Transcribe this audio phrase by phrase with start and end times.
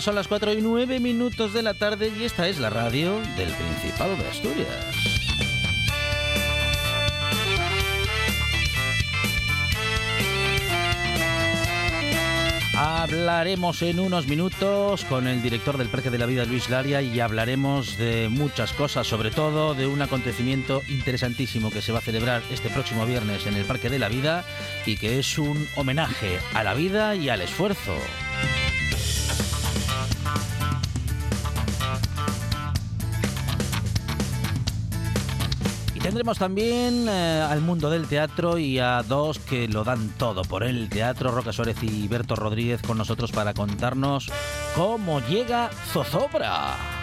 [0.00, 3.50] Son las 4 y 9 minutos de la tarde y esta es la radio del
[3.52, 4.68] Principado de Asturias.
[12.76, 17.20] Hablaremos en unos minutos con el director del Parque de la Vida, Luis Laria, y
[17.20, 22.42] hablaremos de muchas cosas, sobre todo de un acontecimiento interesantísimo que se va a celebrar
[22.50, 24.44] este próximo viernes en el Parque de la Vida
[24.86, 27.96] y que es un homenaje a la vida y al esfuerzo.
[36.14, 40.62] Tendremos también eh, al mundo del teatro y a dos que lo dan todo por
[40.62, 44.30] el teatro, Roca Suárez y Berto Rodríguez con nosotros para contarnos
[44.76, 46.93] cómo llega Zozobra.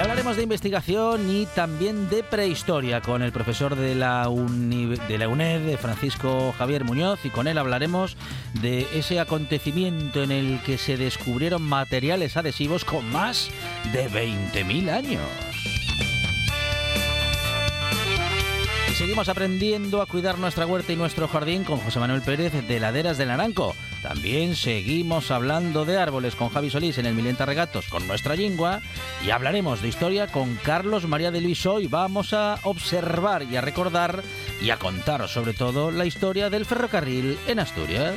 [0.00, 4.30] Hablaremos de investigación y también de prehistoria con el profesor de la,
[5.08, 8.16] de la UNED, Francisco Javier Muñoz, y con él hablaremos
[8.62, 13.50] de ese acontecimiento en el que se descubrieron materiales adhesivos con más
[13.92, 15.49] de 20.000 años.
[19.00, 23.16] Seguimos aprendiendo a cuidar nuestra huerta y nuestro jardín con José Manuel Pérez de Laderas
[23.16, 23.74] del Naranco.
[24.02, 28.82] También seguimos hablando de árboles con Javi Solís en el Milenta Regatos con nuestra lingua
[29.24, 31.64] y hablaremos de historia con Carlos María de Luis.
[31.64, 34.22] Hoy vamos a observar y a recordar
[34.60, 38.16] y a contar sobre todo la historia del ferrocarril en Asturias.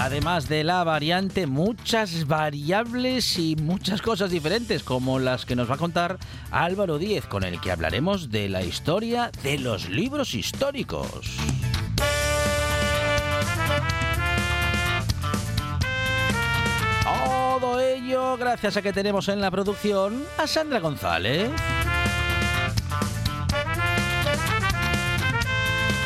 [0.00, 5.74] Además de la variante, muchas variables y muchas cosas diferentes, como las que nos va
[5.74, 6.18] a contar
[6.50, 11.36] Álvaro Díez, con el que hablaremos de la historia de los libros históricos.
[17.04, 21.50] Todo ello gracias a que tenemos en la producción a Sandra González.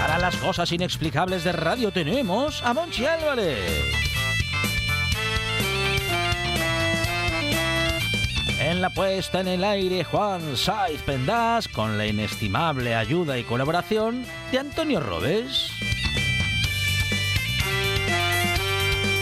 [0.07, 3.91] Para las cosas inexplicables de radio tenemos a Monchi Álvarez.
[8.61, 14.27] En la puesta en el aire, Juan Saiz Pendas, con la inestimable ayuda y colaboración
[14.53, 15.71] de Antonio Robes.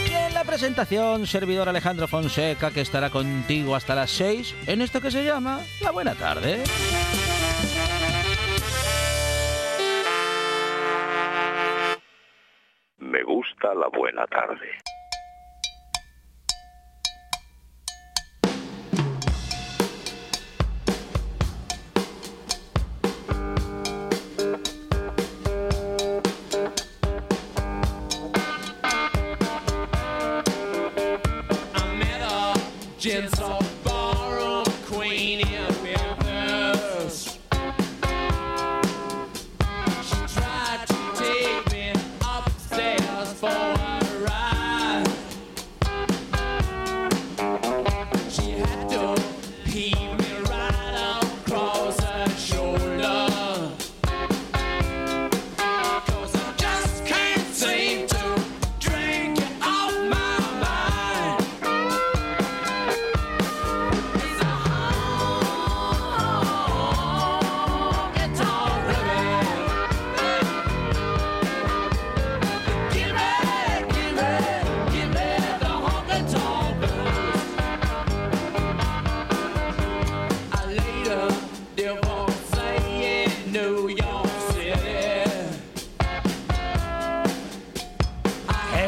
[0.05, 4.99] Y en la presentación, servidor Alejandro Fonseca, que estará contigo hasta las 6 en esto
[4.99, 6.61] que se llama La Buena Tarde.
[13.89, 14.69] Buena tarde.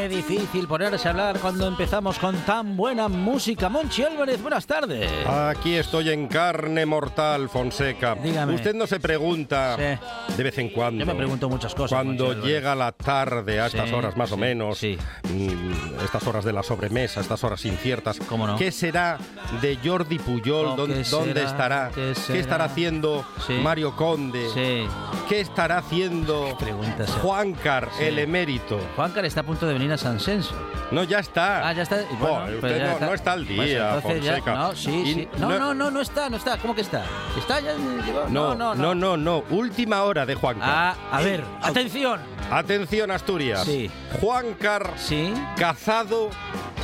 [0.09, 3.69] Fácil ponerse a hablar cuando empezamos con tan buena música.
[3.69, 5.09] Monchi Álvarez, buenas tardes.
[5.27, 8.13] Aquí estoy en carne mortal, Fonseca.
[8.15, 8.53] Dígame.
[8.53, 10.33] Usted no se pregunta Sí.
[10.37, 10.99] de vez en cuando.
[11.03, 11.89] Yo me pregunto muchas cosas.
[11.97, 16.61] Cuando llega la tarde, a estas horas más o menos, mm, estas horas de la
[16.61, 18.57] sobremesa, estas horas inciertas, ¿Cómo no?
[18.57, 19.17] ¿qué será
[19.61, 20.75] de Jordi Puyol?
[20.75, 21.03] ¿Dónde,
[21.33, 21.89] ¿qué estará?
[21.93, 22.39] ¿Qué será?
[22.39, 23.25] estará haciendo.
[23.63, 24.87] Mario Conde?
[25.27, 26.55] ¿Qué estará haciendo.
[27.21, 28.79] Juancar, el emérito?
[28.95, 30.53] Juancar está a punto de venir a San Senso.
[30.91, 31.67] No, ya está.
[31.67, 31.95] Ah, ya está.
[31.95, 33.05] Usted pues ya no, está.
[33.07, 34.53] no está al día, Pues ya- Fonseca.
[34.55, 35.27] no, sí, Y sí.
[35.39, 36.57] No, no, no, no está, no está.
[36.57, 37.03] ¿Cómo que está?
[37.37, 37.73] ¿Está ya?
[38.29, 39.43] No, no, no, no, no.
[39.49, 40.69] Última hora de Juancar.
[40.71, 42.19] Ah, a ver, atención.
[42.51, 43.63] Atención, Asturias.
[43.65, 43.89] Sí.
[44.21, 45.33] Juancar Sí.
[45.57, 46.29] cazado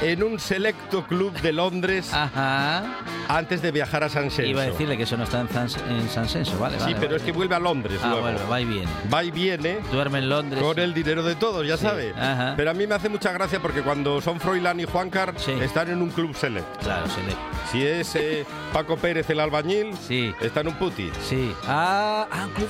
[0.02, 2.82] en un selecto club de Londres Ajá.
[3.28, 4.50] antes de viajar a San Senso.
[4.50, 6.78] Iba a decirle que eso no está en San, en San Senso, vale.
[6.80, 7.16] Sí, pero vale.
[7.18, 8.22] es que vuelve a Londres Ah, luego.
[8.24, 8.88] bueno, va y viene.
[9.14, 10.64] Va y viene Duerme en Londres.
[10.64, 12.14] con el dinero de todos, ya Sí, sabe.
[12.20, 12.56] ajá.
[12.58, 15.54] Pero a mí me hace mucha gracia porque cuando son Froilán y Juancar Sí.
[15.54, 16.84] están en un club select.
[16.84, 17.36] Claro, se le...
[17.72, 20.34] Si es eh, Paco Pérez el albañil, Sí.
[20.40, 21.52] está en un puti, Sí.
[21.68, 22.70] Ah, ah, club.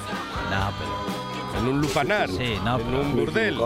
[0.50, 1.21] No, pero.
[1.58, 3.54] En un lupanar, Sí, no, en un burdel.
[3.56, 3.58] y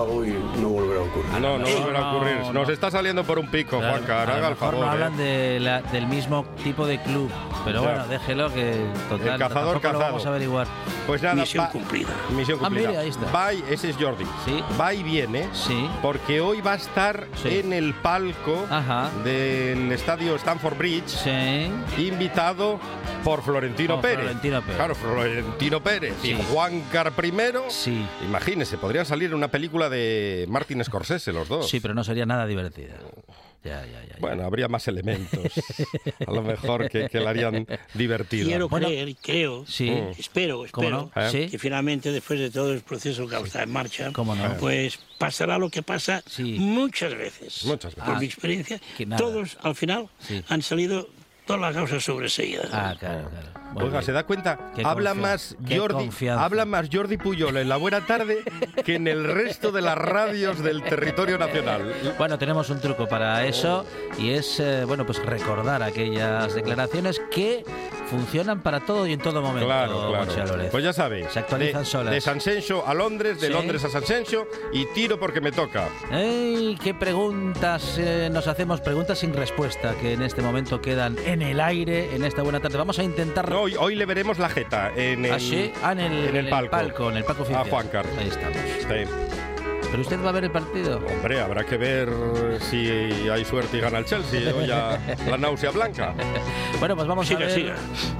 [0.62, 1.32] no volverá a ocurrir.
[1.34, 2.38] No, no volverá a no, ocurrir.
[2.54, 2.72] Nos no.
[2.74, 4.22] está saliendo por un pico, Claro, Juancar.
[4.22, 4.76] a lo Haga el mejor favor.
[4.80, 4.90] no eh.
[4.94, 7.30] hablan de la- del mismo tipo de club.
[7.64, 7.88] Pero Ya.
[7.90, 9.28] bueno, déjelo que total.
[9.28, 10.00] El cazador tampoco lo cazado.
[10.00, 10.68] vamos a averiguar.
[11.08, 12.10] Pues nada, Misión cumplida.
[12.36, 12.90] Misión Ah, cumplida.
[12.90, 13.32] mira, ahí está.
[13.32, 14.26] Va y- ese es Jordi.
[14.46, 14.64] Sí.
[14.80, 15.50] Va y viene.
[15.54, 15.90] Sí.
[16.02, 17.58] Porque hoy va a estar Sí.
[17.60, 19.10] en el palco Ajá.
[19.24, 21.70] del estadio Stanford Bridge, Sí.
[21.98, 22.80] invitado
[23.26, 24.20] por Florentino Por Pérez.
[24.20, 24.76] Florentino Pérez.
[24.78, 26.32] Claro, Florentino Pérez Sí.
[26.32, 27.66] y Juan Car primero.
[27.70, 28.06] Sí.
[28.24, 31.68] Imagínese, podrían salir en una película de Martin Scorsese los dos.
[31.70, 32.94] Sí, pero no sería nada divertida.
[33.64, 34.10] Ya, ya, ya.
[34.10, 34.16] ya.
[34.20, 35.52] Bueno, habría más elementos.
[36.28, 38.46] a lo mejor que, que la harían divertida.
[38.46, 38.86] Quiero Bueno.
[38.88, 39.90] creer, creo, Sí.
[39.90, 40.12] Mm.
[40.20, 41.22] espero, ¿Cómo espero, no?
[41.24, 41.48] ¿Eh?
[41.50, 44.56] Que finalmente, después de todo el proceso que está en marcha, ¿Cómo no?
[44.60, 46.58] pues pasará lo que pasa Sí.
[46.60, 47.66] muchas veces.
[47.66, 48.06] Muchas veces.
[48.06, 48.80] Por Ah, mi experiencia,
[49.18, 50.44] todos al final Sí.
[50.48, 51.10] han salido
[51.46, 52.70] todas las causas sobreseídas.
[52.74, 53.48] Ah, claro, claro.
[53.78, 54.04] Oiga, bien.
[54.04, 54.72] ¿se da cuenta?
[54.74, 58.42] Qué Habla más Jordi, habla más Jordi Puyol en la buena tarde
[58.86, 61.94] que en el resto de las radios del territorio nacional.
[62.18, 63.86] Bueno, tenemos un truco para eso
[64.18, 67.66] y es, eh, bueno, pues recordar aquellas declaraciones que
[68.10, 69.66] funcionan para todo y en todo momento.
[69.66, 70.68] Claro, claro.
[70.72, 71.28] Pues ya sabéis.
[71.32, 72.14] Se actualizan de, solas.
[72.14, 73.54] De San Senso a Londres, de Sí.
[73.54, 75.90] Londres a San Senso y tiro porque me toca.
[76.12, 76.78] ¡Ey!
[76.82, 78.80] ¿Qué preguntas eh, nos hacemos?
[78.80, 82.78] Preguntas sin respuesta que en este momento quedan en el aire en esta buena tarde.
[82.78, 83.50] Vamos a intentar.
[83.50, 85.72] No, hoy, hoy le veremos la jeta en el, ¿Ah, sí?
[85.84, 87.10] Ah, en el, en el palco.
[87.10, 87.66] en el palco oficial.
[87.66, 88.06] A Juancar.
[88.18, 88.58] Ahí estamos.
[88.58, 89.45] Sí.
[89.96, 91.00] ¿Pero usted va a ver el partido?
[91.10, 92.10] Hombre, habrá que ver
[92.70, 92.90] si
[93.30, 95.00] hay suerte y gana el Chelsea o ya
[95.30, 96.14] la náusea blanca.
[96.80, 97.56] Bueno, pues vamos Siga, a ver.
[97.56, 97.76] siga.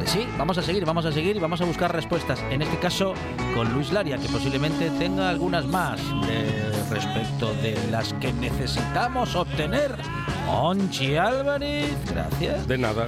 [0.06, 2.42] Sí, vamos a seguir, vamos a seguir y vamos a buscar respuestas.
[2.50, 3.14] En este caso,
[3.54, 6.00] con Luis Laria, que posiblemente tenga algunas más
[6.30, 9.98] eh, respecto de las que necesitamos obtener.
[10.46, 12.66] Monchi Álvarez, gracias.
[12.70, 13.08] De nada.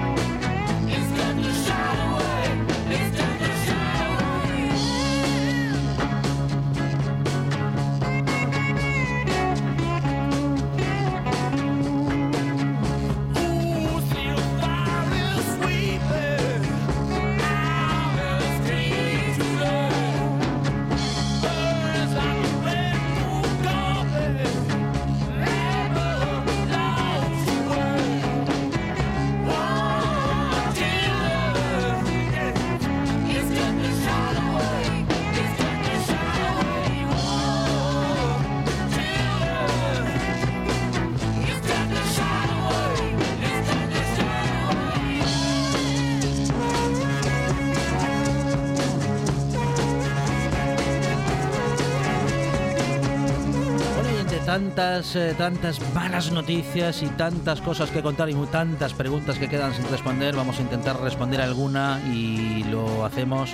[54.71, 59.73] Tantas, eh, tantas malas noticias y tantas cosas que contar y tantas preguntas que quedan
[59.73, 63.49] sin responder, vamos a intentar responder alguna y lo hacemos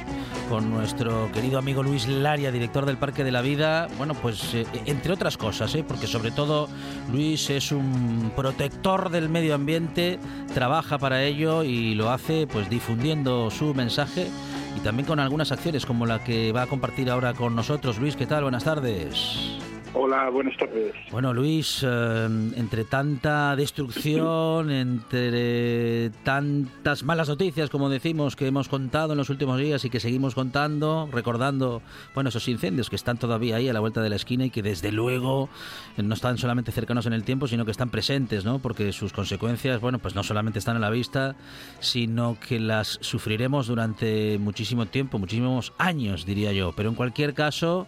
[0.48, 3.88] con nuestro querido amigo Luis Laria, director del Parque de la Vida.
[3.98, 5.84] Bueno, pues eh, entre otras cosas, ¿eh?
[5.84, 6.70] porque sobre todo
[7.12, 10.20] Luis es un protector del medio ambiente,
[10.54, 14.28] trabaja para ello y lo hace pues difundiendo su mensaje
[14.76, 17.98] y también con algunas acciones como la que va a compartir ahora con nosotros.
[17.98, 18.44] Luis, ¿qué tal?
[18.44, 19.57] Buenas tardes.
[20.00, 20.94] Hola, buenas tardes.
[21.12, 22.26] Bueno, Luis, eh,
[22.56, 29.60] entre tanta destrucción, entre tantas malas noticias, como decimos, que hemos contado en los últimos
[29.60, 31.82] días y que seguimos contando, recordando,
[32.14, 34.62] bueno, esos incendios que están todavía ahí a la vuelta de la esquina y que
[34.62, 35.50] desde luego
[35.98, 38.60] no están solamente cercanos en el tiempo, sino que están presentes, ¿no?
[38.60, 41.36] Porque sus consecuencias, bueno, pues no solamente están a la vista,
[41.80, 46.74] sino que las sufriremos durante muchísimo tiempo, muchísimos años, diría yo.
[46.76, 47.88] Pero en cualquier caso,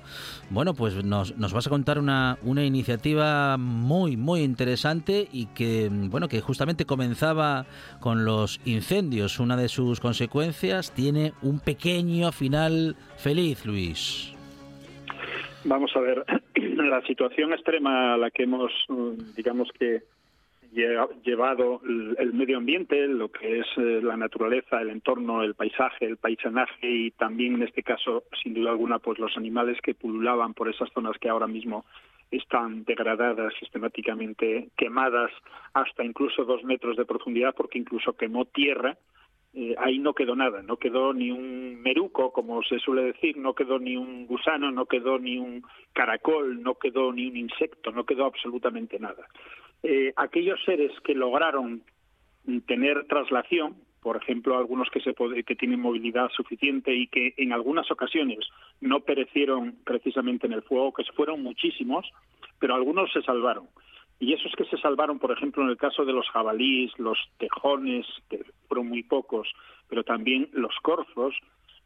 [0.49, 5.89] bueno, pues nos, nos vas a contar una, una iniciativa muy, muy interesante y que,
[5.91, 7.65] bueno, que justamente comenzaba
[7.99, 9.39] con los incendios.
[9.39, 14.33] Una de sus consecuencias tiene un pequeño final feliz, Luis.
[15.65, 16.25] Vamos a ver,
[16.55, 18.71] la situación extrema a la que hemos,
[19.35, 20.03] digamos que,
[20.71, 26.17] llevado el medio ambiente, lo que es eh, la naturaleza, el entorno, el paisaje, el
[26.17, 30.69] paisanaje y también en este caso, sin duda alguna, pues los animales que pululaban por
[30.69, 31.85] esas zonas que ahora mismo
[32.31, 35.31] están degradadas sistemáticamente, quemadas
[35.73, 38.97] hasta incluso dos metros de profundidad, porque incluso quemó tierra.
[39.55, 43.55] Eh, ahí no quedó nada, no quedó ni un meruco, como se suele decir, no
[43.55, 48.05] quedó ni un gusano, no quedó ni un caracol, no quedó ni un insecto, no
[48.05, 49.27] quedó absolutamente nada.
[49.83, 51.83] Eh, aquellos seres que lograron
[52.65, 57.89] tener traslación, por ejemplo, algunos que, se que tienen movilidad suficiente y que en algunas
[57.91, 58.39] ocasiones
[58.81, 62.09] no perecieron precisamente en el fuego, que fueron muchísimos,
[62.59, 63.67] pero algunos se salvaron.
[64.19, 68.05] Y esos que se salvaron, por ejemplo, en el caso de los jabalíes, los tejones,
[68.29, 69.47] que fueron muy pocos,
[69.87, 71.35] pero también los corzos,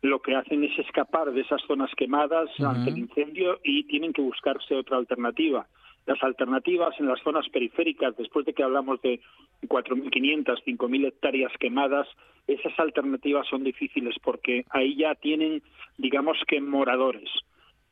[0.01, 4.21] lo que hacen es escapar de esas zonas quemadas ante el incendio y tienen que
[4.21, 5.67] buscarse otra alternativa
[6.05, 9.19] las alternativas en las zonas periféricas, después de que hablamos de
[9.67, 12.07] 4.500, 5.000 hectáreas quemadas,
[12.47, 15.61] esas alternativas son difíciles porque ahí ya tienen,
[15.97, 17.29] digamos que, moradores.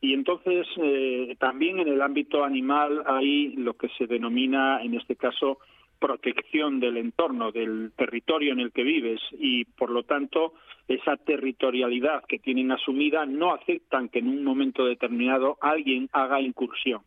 [0.01, 5.15] Y entonces eh, también en el ámbito animal hay lo que se denomina, en este
[5.15, 5.60] caso,
[6.00, 10.53] protección del entorno, del territorio en el que vives y, por lo tanto,
[10.88, 17.01] esa territorialidad que tienen asumida no aceptan que en un momento determinado alguien haga incursión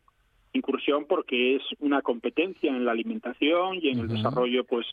[0.54, 4.86] incursión porque es una competencia en la alimentación y en el desarrollo pues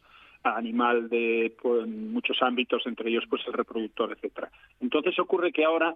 [0.44, 4.52] animal de pues, muchos ámbitos entre ellos pues el reproductor etcétera.
[4.82, 5.96] Entonces ocurre que ahora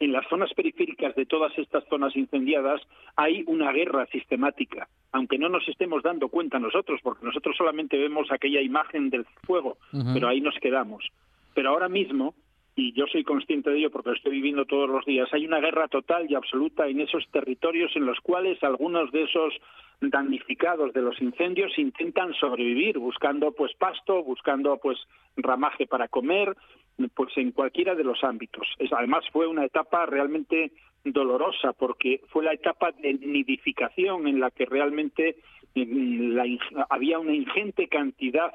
[0.00, 2.80] en las zonas periféricas de todas estas zonas incendiadas
[3.16, 8.30] hay una guerra sistemática aunque no nos estemos dando cuenta nosotros porque nosotros solamente vemos
[8.32, 9.78] aquella imagen del fuego
[10.12, 11.04] pero ahí nos quedamos.
[11.54, 12.34] Pero ahora mismo
[12.76, 15.28] y yo soy consciente de ello porque lo estoy viviendo todos los días.
[15.32, 19.54] Hay una guerra total y absoluta en esos territorios en los cuales algunos de esos
[20.00, 24.98] damnificados de los incendios intentan sobrevivir buscando pues pasto, buscando pues
[25.36, 26.56] ramaje para comer,
[27.14, 28.66] pues en cualquiera de los ámbitos.
[28.90, 30.72] Además fue una etapa realmente
[31.04, 35.36] dolorosa porque fue la etapa de nidificación en la que realmente
[35.74, 36.38] mm,
[36.90, 38.52] había una ingente cantidad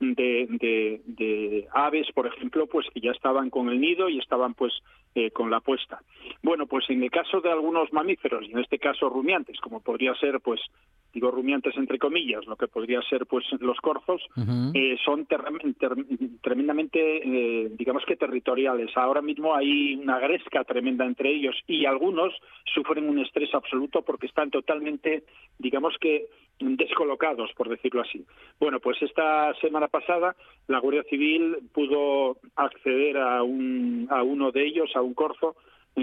[0.00, 4.72] de, de, aves, por ejemplo, pues que ya estaban con el nido y estaban pues
[5.14, 6.00] eh, con la puesta.
[6.42, 10.14] Bueno, pues en el caso de algunos mamíferos, y en este caso rumiantes, como podría
[10.14, 10.60] ser pues
[11.12, 14.22] digo rumiantes entre comillas, lo que podría ser pues los corzos,
[14.74, 18.90] eh, son tremendamente, eh, digamos que territoriales.
[18.96, 22.34] Ahora mismo hay una gresca tremenda entre ellos y algunos
[22.74, 25.24] sufren un estrés absoluto porque están totalmente,
[25.58, 26.26] digamos que
[26.60, 28.24] descolocados, por decirlo así.
[28.58, 30.34] Bueno, pues esta semana pasada
[30.66, 35.56] la Guardia Civil pudo acceder a, un, a uno de ellos, a un corzo,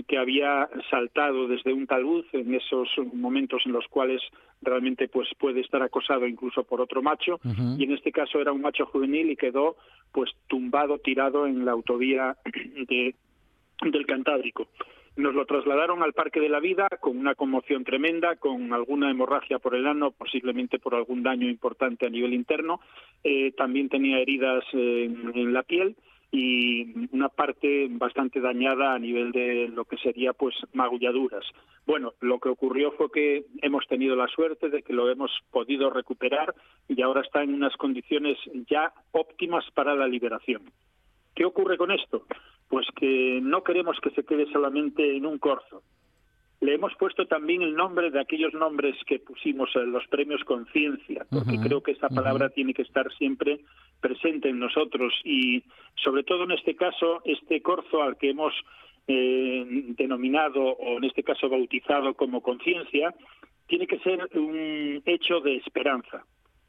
[0.03, 4.21] que había saltado desde un talud en esos momentos en los cuales
[4.61, 7.39] realmente pues puede estar acosado incluso por otro macho
[7.77, 9.77] y en este caso era un macho juvenil y quedó
[10.11, 12.35] pues tumbado tirado en la autovía
[12.87, 13.15] de,
[13.81, 14.67] del Cantábrico.
[15.17, 19.59] Nos lo trasladaron al Parque de la Vida con una conmoción tremenda, con alguna hemorragia
[19.59, 22.81] por el ano, posiblemente por algún daño importante a nivel interno.
[23.23, 25.95] Eh, también tenía heridas en la piel
[26.35, 31.45] y una parte bastante dañada a nivel de lo que sería pues magulladuras.
[31.85, 35.89] Bueno, lo que ocurrió fue que hemos tenido la suerte de que lo hemos podido
[35.89, 36.53] recuperar
[36.89, 38.37] y ahora está en unas condiciones
[38.69, 40.63] ya óptimas para la liberación.
[41.33, 42.25] ¿Qué ocurre con esto?
[42.67, 45.83] Pues que no queremos que se quede solamente en un corzo.
[46.61, 51.25] Le hemos puesto también el nombre de aquellos nombres que pusimos en los premios Conciencia,
[51.29, 53.59] porque creo que esa palabra tiene que estar siempre
[53.99, 55.13] presente en nosotros.
[55.23, 55.63] Y
[55.95, 58.53] sobre todo en este caso este corzo al que hemos
[59.07, 59.65] eh,
[59.97, 63.13] denominado o en este caso bautizado como conciencia
[63.67, 66.25] tiene que ser un hecho de esperanza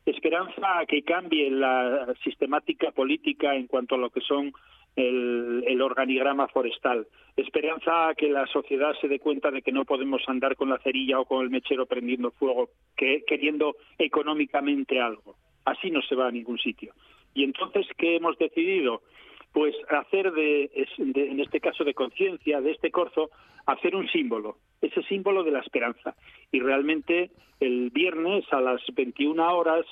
[0.06, 4.52] esperanza a que cambie la sistemática política en cuanto a lo que son
[4.96, 7.06] el, organigrama forestal.
[7.36, 10.78] Esperanza a que la sociedad se dé cuenta de que no podemos andar con la
[10.78, 15.36] cerilla o con el mechero prendiendo fuego, que, queriendo económicamente algo.
[15.64, 16.94] Así no se va a ningún sitio.
[17.34, 19.02] Y entonces, ¿qué hemos decidido?
[19.56, 23.30] Pues hacer de, en este caso de conciencia, de este corzo,
[23.64, 26.14] hacer un símbolo, ese símbolo de la esperanza.
[26.52, 29.86] Y realmente el viernes a las 21 horas,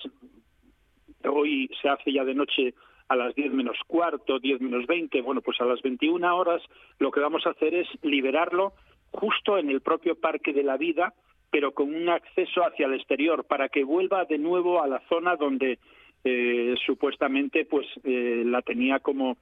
[1.25, 2.75] hoy se hace ya de noche
[3.09, 6.61] a las 10 menos cuarto, 10 menos 20, bueno, pues a las 21 horas
[6.99, 8.75] lo que vamos a hacer es liberarlo
[9.13, 11.15] justo en el propio Parque de la Vida,
[11.51, 15.37] pero con un acceso hacia el exterior, para que vuelva de nuevo a la zona
[15.37, 15.79] donde
[16.23, 19.39] eh, supuestamente pues eh, la tenía como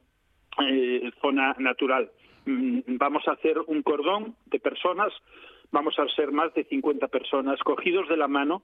[0.61, 2.11] eh, zona natural.
[2.45, 5.13] Mm, vamos a hacer un cordón de personas,
[5.71, 8.63] vamos a ser más de 50 personas cogidos de la mano,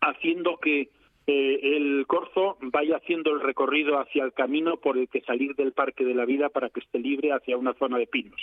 [0.00, 0.90] haciendo que
[1.26, 5.72] eh, el corzo vaya haciendo el recorrido hacia el camino por el que salir del
[5.72, 8.40] Parque de la Vida para que esté libre hacia una zona de pinos.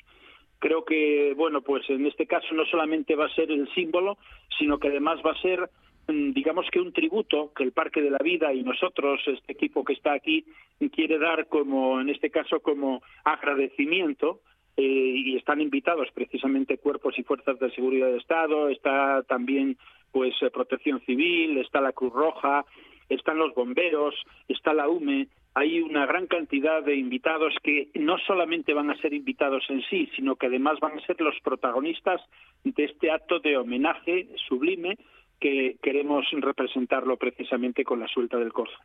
[0.59, 4.17] Creo que, bueno, pues en este caso no solamente va a ser el símbolo,
[4.57, 5.69] sino que además va a ser,
[6.07, 9.93] digamos que un tributo que el Parque de la Vida y nosotros, este equipo que
[9.93, 10.45] está aquí,
[10.93, 14.41] quiere dar como, en este caso, como agradecimiento
[14.77, 19.77] eh, y están invitados precisamente cuerpos y fuerzas de seguridad de Estado, está también
[20.11, 22.65] pues eh, Protección Civil, está la Cruz Roja,
[23.09, 24.15] están los bomberos,
[24.47, 29.15] está la UME, hay una gran cantidad de invitados que no solamente van a ser
[29.15, 32.21] invitados en sí, sino que además van a ser los protagonistas
[32.63, 34.97] de este acto de homenaje sublime
[35.39, 38.77] que queremos representarlo precisamente con la suelta del corzo.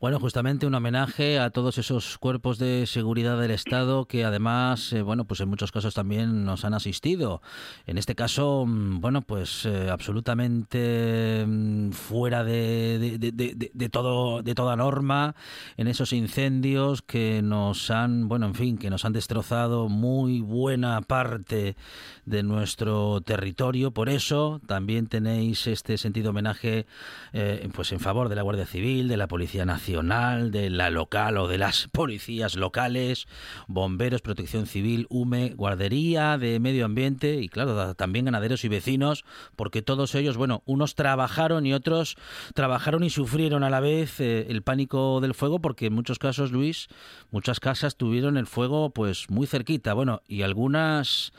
[0.00, 5.02] Bueno, justamente un homenaje a todos esos cuerpos de seguridad del Estado que además, eh,
[5.02, 7.42] bueno, pues en muchos casos también nos han asistido.
[7.86, 14.74] En este caso, mm, bueno, pues eh, absolutamente mm, fuera de, de, todo, de toda
[14.76, 15.34] norma
[15.76, 21.02] en esos incendios que nos han, bueno, en fin, que nos han destrozado muy buena
[21.02, 21.76] parte
[22.24, 23.90] de nuestro territorio.
[23.90, 26.86] Por eso también tenéis este sentido homenaje
[27.34, 31.36] eh, pues en favor de la Guardia Civil, de la Policía Nacional, de la local
[31.36, 33.26] o de las policías locales,
[33.66, 39.24] bomberos, protección civil, UME, guardería de medio ambiente y claro, también ganaderos y vecinos,
[39.56, 42.16] porque todos ellos, bueno, unos trabajaron y otros
[42.54, 46.52] trabajaron y sufrieron a la vez eh, el pánico del fuego, porque en muchos casos,
[46.52, 46.88] Luis,
[47.30, 51.32] muchas casas tuvieron el fuego pues muy cerquita, bueno, y algunas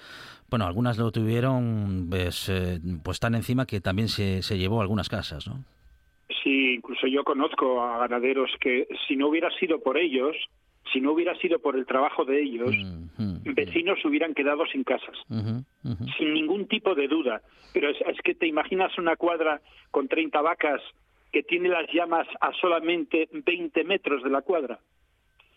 [0.49, 5.07] bueno, algunas lo tuvieron pues, eh, pues tan encima que también se, se llevó algunas
[5.07, 5.63] casas, ¿no?
[6.43, 10.35] Sí, incluso yo conozco a ganaderos que si no hubiera sido por ellos,
[10.91, 12.75] si no hubiera sido por el trabajo de ellos,
[13.43, 15.15] vecinos hubieran quedado sin casas,
[16.17, 17.41] sin ningún tipo de duda.
[17.73, 20.81] Pero es, es, que te imaginas una cuadra con 30 vacas
[21.31, 24.79] que tiene las llamas a solamente 20 metros de la cuadra.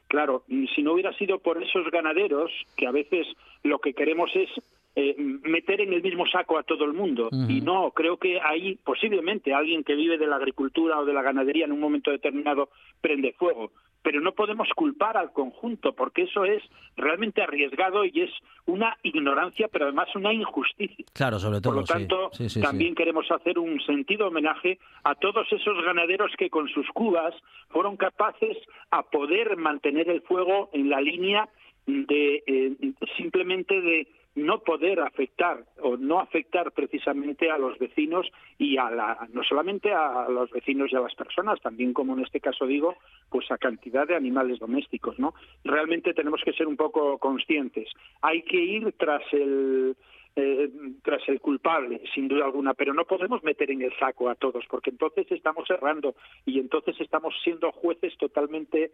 [0.07, 0.45] Claro,
[0.75, 3.27] si no hubiera sido por esos ganaderos, que a veces
[3.65, 4.49] lo que queremos es
[4.97, 7.29] eh, meter en el mismo saco a todo el mundo.
[7.49, 11.23] Y no, creo que ahí posiblemente alguien que vive de la agricultura o de la
[11.23, 12.69] ganadería en un momento determinado
[13.01, 13.73] prende fuego.
[14.03, 16.63] Pero no podemos culpar al conjunto, porque eso es
[16.97, 18.31] realmente arriesgado y es
[18.67, 21.05] una ignorancia, pero además una injusticia.
[21.13, 21.73] Claro, sobre todo.
[21.73, 22.31] Por lo tanto,
[22.63, 27.35] también queremos hacer un sentido homenaje a todos esos ganaderos que con sus cubas
[27.71, 28.59] fueron capaces
[28.91, 31.49] a poder mantener el fuego en la línea
[31.87, 38.27] de eh, simplemente de no poder afectar o no afectar precisamente a los vecinos
[38.59, 42.25] y a la, no solamente a los vecinos y a las personas, también como en
[42.25, 42.97] este caso digo,
[43.31, 45.35] pues a cantidad de animales domésticos, ¿no?
[45.63, 47.89] Realmente tenemos que ser un poco conscientes.
[48.23, 49.97] Hay que ir tras el
[50.37, 50.69] eh,
[51.03, 54.65] tras el culpable, sin duda alguna, pero no podemos meter en el saco a todos,
[54.69, 58.91] porque entonces estamos errando y entonces estamos siendo jueces totalmente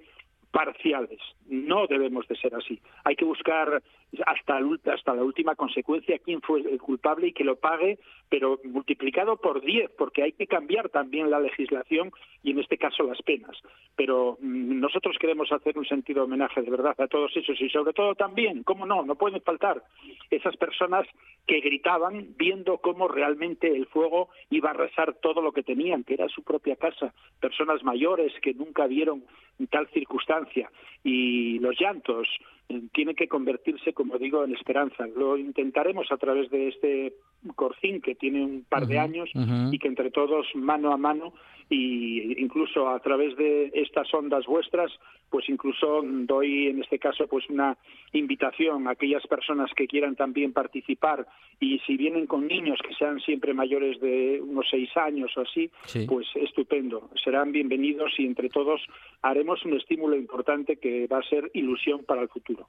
[0.51, 1.21] parciales.
[1.49, 2.81] No debemos de ser así.
[3.05, 3.83] Hay que buscar
[4.27, 4.59] hasta,
[4.93, 7.99] hasta la última consecuencia quién fue el culpable y que lo pague,
[8.29, 12.11] pero multiplicado por 10, porque hay que cambiar también la legislación
[12.43, 13.57] y en este caso las penas.
[13.97, 17.93] Pero mm, nosotros queremos hacer un sentido homenaje de verdad a todos esos y sobre
[17.93, 19.05] todo también, ¿cómo no?
[19.05, 19.83] No pueden faltar
[20.31, 21.07] esas personas
[21.47, 26.15] que gritaban viendo cómo realmente el fuego iba a arrasar todo lo que tenían, que
[26.15, 29.25] era su propia casa, personas mayores que nunca vieron
[29.67, 30.71] tal circunstancia
[31.05, 32.29] y los llantos
[32.69, 35.07] eh, tienen que convertirse, como digo, en esperanza.
[35.17, 37.15] Lo intentaremos a través de este
[37.57, 39.29] corcín que tiene un par de años
[39.73, 41.33] y que entre todos, mano a mano,
[41.71, 44.91] y incluso a través de estas ondas vuestras,
[45.31, 47.79] pues incluso doy en este caso pues una
[48.13, 51.27] invitación a aquellas personas que quieran también participar
[51.61, 55.71] y si vienen con niños que sean siempre mayores de unos seis años o así,
[55.85, 56.07] Sí.
[56.09, 58.81] pues estupendo, serán bienvenidos y entre todos
[59.23, 62.69] haremos un estímulo importante que va a ser ilusión para el futuro.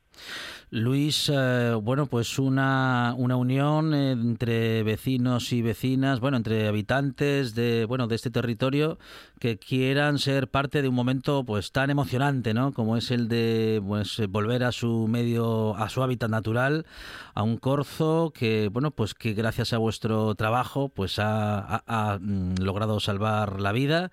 [0.70, 7.86] Luis, eh, bueno, pues una, una unión entre vecinos y vecinas, bueno, entre habitantes de,
[7.86, 8.98] bueno, de este territorio
[9.40, 12.74] que quieran ser parte de un momento pues tan emocionante, ¿no?
[12.74, 16.86] Como es el de pues volver a su medio, a su hábitat natural,
[17.34, 23.00] a un corzo que, bueno, pues que gracias a vuestro trabajo pues ha, mm, logrado
[23.00, 24.12] salvar la vida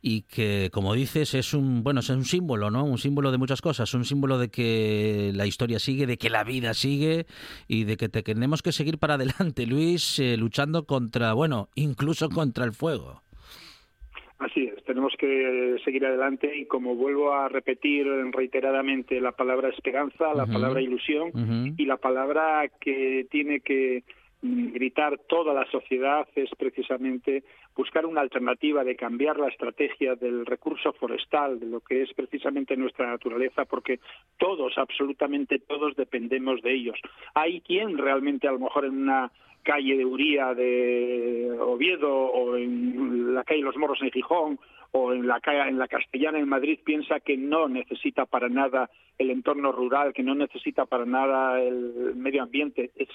[0.00, 2.84] y que, como dices, es un, bueno, es un símbolo, ¿no?
[2.84, 6.44] Un símbolo de muchas cosas, un símbolo de que la historia sigue, de que la
[6.44, 7.26] vida sigue
[7.66, 12.28] y de que te- tenemos que seguir para adelante, Luis, eh, luchando contra, bueno, incluso
[12.28, 13.22] contra el fuego.
[14.38, 20.32] Así es, tenemos que seguir adelante y como vuelvo a repetir reiteradamente la palabra esperanza,
[20.32, 24.04] la palabra ilusión y la palabra que tiene que
[24.40, 27.42] gritar toda la sociedad es precisamente
[27.74, 32.76] buscar una alternativa de cambiar la estrategia del recurso forestal, de lo que es precisamente
[32.76, 34.00] nuestra naturaleza, porque
[34.36, 36.98] todos, absolutamente todos, dependemos de ellos.
[37.34, 39.30] Hay quien realmente a lo mejor en una
[39.62, 44.58] calle de Uría de Oviedo o en la calle Los Morros en Gijón
[44.92, 48.88] o en la calle en la Castellana en Madrid piensa que no necesita para nada
[49.18, 52.92] el entorno rural, que no necesita para nada el medio ambiente.
[52.96, 53.08] Es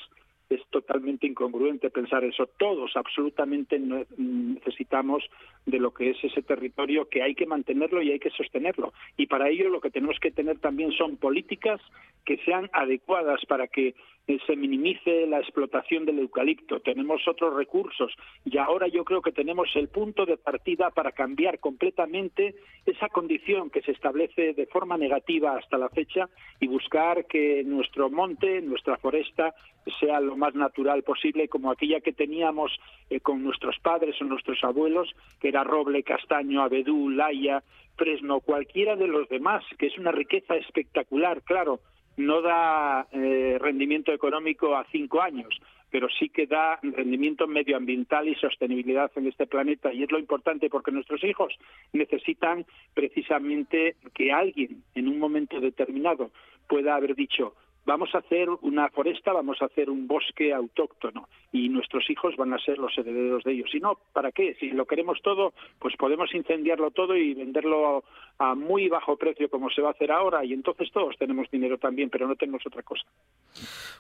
[0.56, 2.48] es totalmente incongruente pensar eso.
[2.58, 5.24] Todos absolutamente no- necesitamos
[5.66, 8.94] de lo que es ese territorio que hay que mantenerlo y hay que sostenerlo.
[9.18, 11.82] Y para ello lo que tenemos que tener también son políticas
[12.26, 16.80] que sean adecuadas para que eh, se minimice la explotación del eucalipto.
[16.80, 18.14] Tenemos otros recursos
[18.46, 22.56] y ahora yo creo que tenemos el punto de partida para cambiar completamente
[22.86, 26.30] esa condición que se establece de forma negativa hasta la fecha
[26.62, 29.54] y buscar que nuestro monte, nuestra foresta,
[30.00, 32.72] sea lo más natural posible, como aquella que teníamos
[33.10, 37.62] eh, con nuestros padres o nuestros abuelos, que era roble, castaño, abedú, laya,
[37.98, 41.82] fresno, cualquiera de los demás, que es una riqueza espectacular, claro,
[42.18, 48.36] no da eh, rendimiento económico a cinco años, pero sí que da rendimiento medioambiental y
[48.36, 49.94] sostenibilidad en este planeta.
[49.94, 51.54] Y es lo importante porque nuestros hijos
[51.92, 56.32] necesitan precisamente que alguien en un momento determinado
[56.68, 57.54] pueda haber dicho,
[57.86, 62.54] vamos a hacer una foresta, vamos a hacer un bosque autóctono y nuestros hijos van
[62.54, 63.70] a ser los herederos de ellos.
[63.72, 64.56] Si no, ¿para qué?
[64.60, 68.04] Si lo queremos todo, pues podemos incendiarlo todo y venderlo
[68.40, 71.78] a muy bajo precio como se va a hacer ahora y entonces todos tenemos dinero
[71.78, 73.04] también, pero no tenemos otra cosa.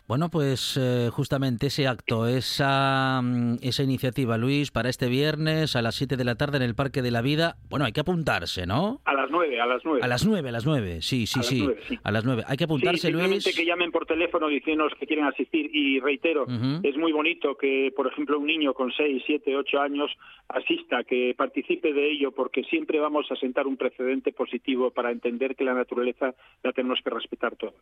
[0.07, 5.81] Bueno, pues eh, justamente ese acto, esa, mm, esa iniciativa, Luis, para este viernes a
[5.81, 8.65] las 7 de la tarde en el Parque de la Vida, bueno, hay que apuntarse,
[8.65, 9.01] ¿no?
[9.05, 10.01] A las nueve, a las nueve.
[10.03, 11.99] A las 9, a las 9, sí, sí, A las sí, sí.
[12.03, 12.43] a las 9.
[12.47, 13.55] Hay que Sí, apuntarse, simplemente Luis.
[13.55, 16.45] que llamen por teléfono diciéndonos que quieren asistir y reitero,
[16.83, 20.11] es muy bonito que, por ejemplo, un niño con 6, 7, 8 años
[20.47, 25.55] asista, que participe de ello, porque siempre vamos a sentar un precedente positivo para entender
[25.55, 27.73] que la naturaleza la tenemos que respetar todos.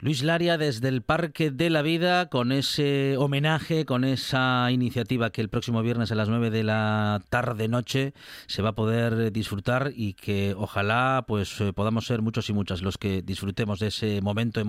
[0.00, 5.40] Luis Laria desde el Parque de la Vida con ese homenaje, con esa iniciativa que
[5.40, 8.12] el próximo viernes a las 9 de la tarde-noche
[8.46, 12.82] se va a poder disfrutar y que ojalá pues eh, podamos ser muchos y muchas
[12.82, 14.60] los que disfrutemos de ese momento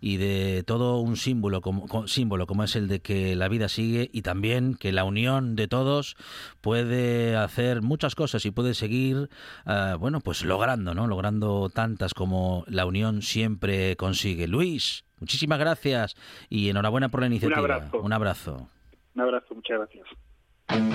[0.00, 3.68] y de todo un símbolo como, co- símbolo como es el de que la vida
[3.68, 6.16] sigue y también que la unión de todos
[6.60, 9.28] puede hacer muchas cosas y puede seguir
[9.66, 16.16] ah, bueno pues logrando no logrando tantas como la unión siempre consigue Luis muchísimas gracias
[16.48, 18.00] y enhorabuena por la iniciativa abrazo.
[18.00, 18.68] un abrazo
[19.14, 20.06] Un abrazo, muchas gracias.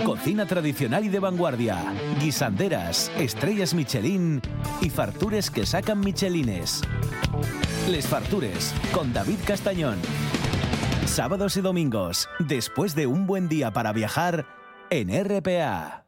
[0.06, 1.84] Cocina tradicional y de vanguardia.
[2.22, 4.42] Guisanderas, estrellas Michelin
[4.82, 6.82] y fartures que sacan Michelines.
[7.88, 10.00] Les Fartures, con David Castañón.
[11.06, 14.48] Sábados y domingos, después de un buen día para viajar,
[14.90, 16.08] en RPA.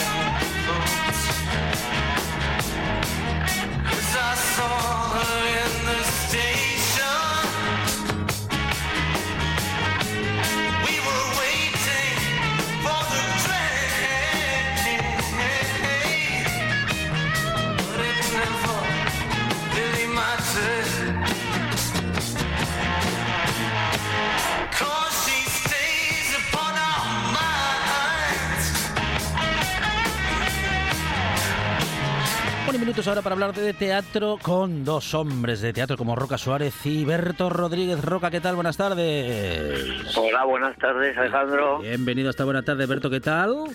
[32.81, 37.05] minutos ahora para hablar de teatro con dos hombres de teatro como Roca Suárez y
[37.05, 38.03] Berto Rodríguez.
[38.03, 38.55] Roca, ¿qué tal?
[38.55, 40.17] Buenas tardes.
[40.17, 41.77] Hola, buenas tardes, Alejandro.
[41.77, 43.65] Bienvenido esta buena tarde, Berto, ¿qué tal?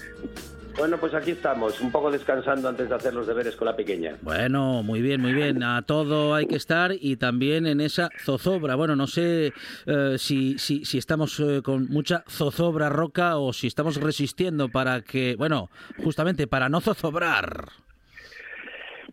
[0.76, 4.16] Bueno, pues aquí estamos, un poco descansando antes de hacer los deberes con la pequeña.
[4.22, 5.62] Bueno, muy bien, muy bien.
[5.62, 8.74] A todo hay que estar y también en esa zozobra.
[8.74, 9.52] Bueno, no sé
[9.86, 15.02] eh, si, si, si estamos eh, con mucha zozobra roca o si estamos resistiendo para
[15.02, 15.70] que, bueno,
[16.02, 17.85] justamente para no zozobrar.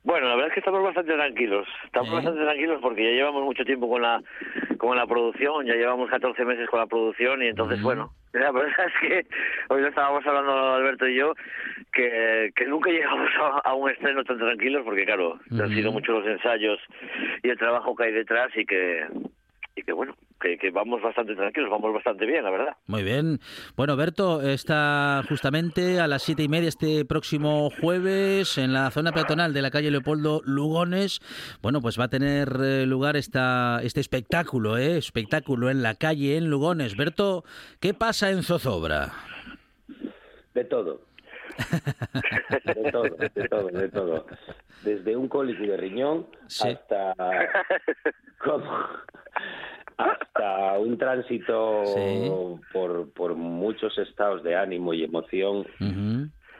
[0.03, 1.67] Bueno, la verdad es que estamos bastante tranquilos.
[1.85, 2.15] Estamos ¿Eh?
[2.15, 4.21] bastante tranquilos porque ya llevamos mucho tiempo con la
[4.77, 8.87] con la producción, ya llevamos 14 meses con la producción y entonces, bueno, la verdad
[8.87, 9.25] es que
[9.69, 11.33] hoy lo estábamos hablando Alberto y yo
[11.93, 15.73] que, que nunca llegamos a, a un estreno tan tranquilos porque, claro, han Ujú.
[15.73, 16.79] sido muchos los ensayos
[17.43, 19.05] y el trabajo que hay detrás y que,
[19.75, 22.75] y que bueno, que, que vamos bastante tranquilos, vamos bastante bien, la verdad.
[22.87, 23.39] Muy bien.
[23.77, 29.13] Bueno, Berto, está justamente a las siete y media este próximo jueves en la zona
[29.13, 31.21] peatonal de la calle Leopoldo Lugones.
[31.61, 34.97] Bueno, pues va a tener eh, lugar esta, este espectáculo, ¿eh?
[34.97, 36.97] Espectáculo en la calle en Lugones.
[36.97, 37.43] Berto,
[37.79, 39.13] ¿qué pasa en Zozobra?
[40.53, 41.01] De todo.
[42.65, 44.25] De todo, de todo, de todo.
[44.83, 46.67] Desde un cólico de riñón Sí.
[46.69, 47.13] hasta
[48.39, 48.87] como-
[49.97, 52.31] hasta un tránsito Sí.
[52.71, 55.65] por, por muchos estados de ánimo y emoción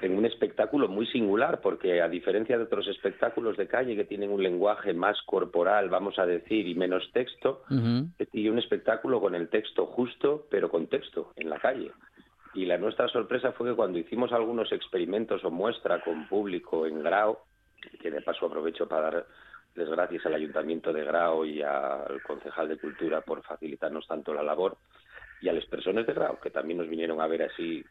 [0.04, 4.32] en un espectáculo muy singular, porque a diferencia de otros espectáculos de calle que tienen
[4.32, 7.64] un lenguaje más corporal, vamos a decir, y menos texto,
[8.34, 11.92] y un espectáculo con el texto justo, pero con texto, en la calle.
[12.54, 17.02] Y la nuestra sorpresa fue que cuando hicimos algunos experimentos o muestra con público en
[17.02, 17.38] Grau,
[18.02, 19.26] que de paso aprovecho para
[19.76, 24.44] darles gracias al Ayuntamiento de Grau y al concejal de Cultura por facilitarnos tanto la
[24.44, 24.78] labor,
[25.42, 27.84] y a las personas de Grau, que también nos vinieron a ver así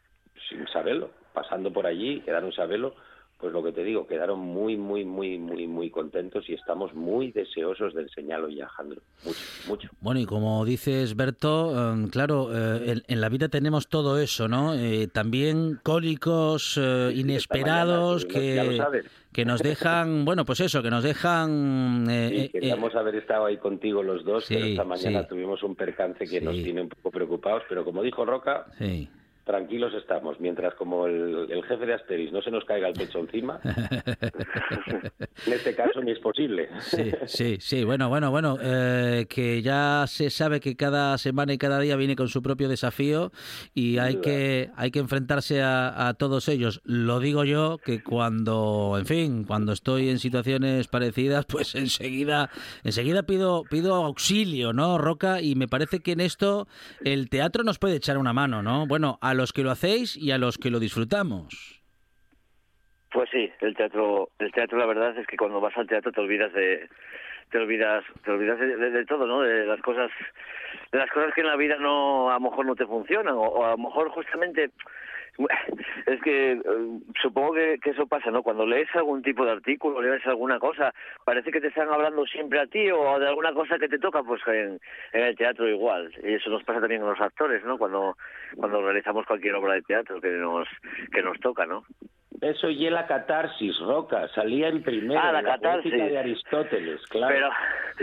[0.49, 2.95] sin saberlo, pasando por allí, quedaron saberlo,
[3.43, 7.33] pues lo que te digo, quedaron muy, muy, muy, muy, muy contentos y estamos muy
[7.33, 9.01] deseosos de enseñarlo ya, Alejandro.
[9.25, 9.89] Mucho, mucho.
[9.99, 14.75] Bueno, y como dices, Berto, eh, claro, eh, en, la vida tenemos todo eso, ¿no?
[14.75, 19.03] Eh, también cólicos eh, inesperados mañana, que,
[19.33, 22.09] que nos dejan, bueno, pues eso, que nos dejan...
[22.09, 25.27] eh, Sí, queríamos haber estado ahí contigo los dos, sí, pero esta mañana sí.
[25.27, 29.09] tuvimos un percance que nos tiene un poco preocupados, pero como dijo Roca, sí.
[29.43, 33.19] Tranquilos estamos, mientras como el, el jefe de Asteris no se nos caiga el pecho
[33.19, 33.59] encima,
[35.45, 36.69] en este caso ni es posible.
[36.79, 37.83] Sí, sí, sí.
[37.83, 42.15] Bueno, bueno, bueno, eh, que ya se sabe que cada semana y cada día viene
[42.15, 43.31] con su propio desafío
[43.73, 46.81] y hay que hay que enfrentarse a, a todos ellos.
[46.85, 52.49] Lo digo yo que cuando, en fin, cuando estoy en situaciones parecidas, pues enseguida
[52.83, 55.41] enseguida pido pido auxilio, ¿no, Roca?
[55.41, 56.67] Y me parece que en esto
[57.03, 58.87] el teatro nos puede echar una mano, ¿no?
[58.87, 61.81] Bueno, a los que lo hacéis y a los que lo disfrutamos.
[63.11, 66.21] Pues sí, el teatro, el teatro la verdad es que cuando vas al teatro te
[66.21, 66.89] olvidas de
[67.51, 69.41] te olvidas te olvidas de, todo, ¿no?
[69.41, 70.09] De las cosas
[70.91, 73.65] de las cosas que en la vida no a lo mejor no te funcionan o
[73.65, 74.71] a lo mejor justamente
[76.05, 76.61] es que eh,
[77.21, 78.43] supongo que, eso pasa, ¿no?
[78.43, 80.93] Cuando lees algún tipo de artículo, lees alguna cosa,
[81.25, 84.23] parece que te están hablando siempre a ti o de alguna cosa que te toca,
[84.23, 84.79] pues en,
[85.13, 86.13] en el teatro igual.
[86.23, 87.77] Y eso nos pasa también con los actores, ¿no?
[87.77, 88.15] Cuando
[88.55, 90.67] cuando realizamos cualquier obra de teatro que nos
[91.11, 91.83] que nos toca, ¿no?
[92.41, 95.91] Eso y la catarsis, Roca, salía en primero, Ah, la la catarsis.
[95.91, 97.33] de Aristóteles, claro.
[97.33, 97.49] Pero,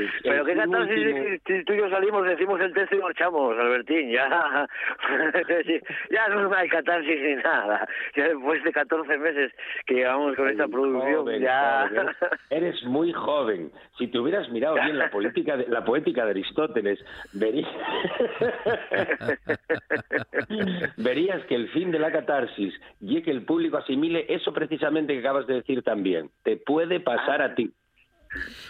[0.07, 3.01] El- pero el qué catarsis último- si, tú y yo salimos, decimos el texto y
[3.01, 4.67] marchamos, Albertín, ya,
[6.11, 7.87] ya no hay catarsis ni nada.
[8.17, 9.53] Ya después de 14 meses
[9.87, 11.89] que llevamos con esta producción, Joven, ya...
[11.89, 12.17] joven, Eres
[12.51, 13.71] eres muy joven.
[13.99, 16.99] Si te hubieras mirado bien la política de, la poética de Aristóteles,
[17.35, 17.69] verías,
[20.97, 25.21] verías que el fin de la catarsis y que el público asimile eso precisamente que
[25.21, 26.31] acabas de decir también.
[26.43, 27.71] Te puede pasar a ti.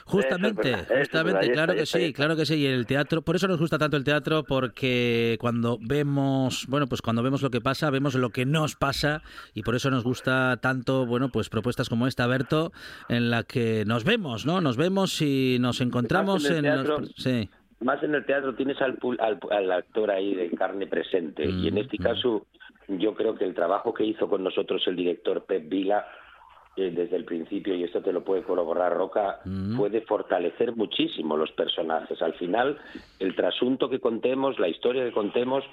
[0.06, 2.54] Justamente, es es justamente, claro que sí, claro que sí.
[2.56, 7.02] Y el teatro, por eso nos gusta tanto el teatro, porque cuando vemos, bueno, pues
[7.02, 9.22] cuando vemos lo que pasa, vemos lo que nos pasa,
[9.54, 12.72] y por eso nos gusta tanto, bueno, pues propuestas como esta, Berto,
[13.10, 14.60] en la que nos vemos, ¿no?
[14.62, 17.06] Nos vemos y nos encontramos Más en en los- teatro.
[17.16, 17.50] sí.
[17.82, 21.46] Más en el teatro tienes al, al, al actor ahí de carne presente.
[21.48, 22.46] Y en este Mm, caso,
[22.98, 26.06] yo creo que el trabajo que hizo con nosotros el director Pep Vila
[26.76, 29.76] eh, desde el principio, y esto te lo puede corroborar Roca, Mm.
[29.76, 32.22] puede fortalecer muchísimo los personajes.
[32.22, 32.78] Al final,
[33.18, 35.64] el trasunto que contemos, la historia que contemos,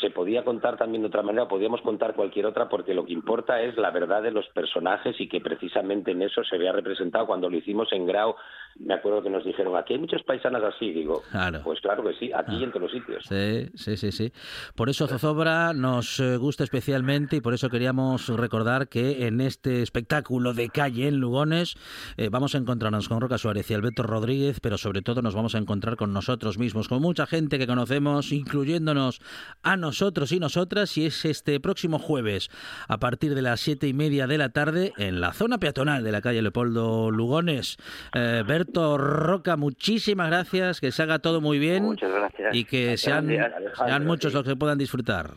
[0.00, 3.60] se podía contar también de otra manera, podíamos contar cualquier otra, porque lo que importa
[3.62, 7.26] es la verdad de los personajes y que precisamente en eso se vea representado.
[7.26, 8.34] Cuando lo hicimos en Grau,
[8.78, 11.60] me acuerdo que nos dijeron, aquí hay muchas paisanas así, digo, Claro.
[11.64, 13.24] pues claro que sí, aquí y en todos los sitios.
[13.26, 14.32] Sí, sí, sí, sí.
[14.74, 19.82] Por eso Zozobra nos eh, gusta especialmente y por eso queríamos recordar que en este
[19.82, 21.74] espectáculo de calle en Lugones
[22.18, 25.54] eh, vamos a encontrarnos con Roca Suárez y Alberto Rodríguez, pero sobre todo nos vamos
[25.54, 29.20] a encontrar con nosotros mismos, con mucha gente que conocemos, incluyéndonos
[29.62, 29.85] a nosotros
[30.32, 32.48] y nosotras, y es este próximo jueves
[32.88, 36.12] a partir de las siete y media de la tarde en la zona peatonal de
[36.12, 37.76] la calle Leopoldo Lugones.
[38.14, 42.54] Eh, Berto Roca, muchísimas gracias, que se haga todo muy bien Muchas gracias.
[42.54, 43.72] y que sean, Gracias.
[43.76, 45.30] sean muchos los que puedan disfrutar.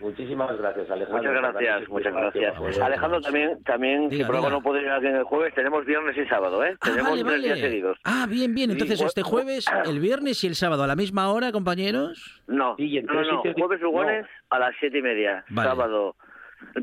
[0.00, 1.32] Muchísimas gracias, Alejandro.
[1.32, 2.78] Muchas gracias, muchas gracias.
[2.80, 4.58] Alejandro, también, también Diga, si por algo diga.
[4.58, 6.76] no puede ir alguien el jueves, tenemos viernes y sábado, ¿eh?
[6.80, 7.68] Ah, tenemos vale, tres días vale.
[7.68, 7.98] seguidos.
[8.04, 8.70] Ah, bien, bien.
[8.70, 12.42] Entonces, Sí, este jueves, el viernes y el sábado a la misma hora, compañeros.
[12.46, 15.68] No, Sí, no, no, jueves Lugones a las siete y media, Vale.
[15.68, 16.16] sábado...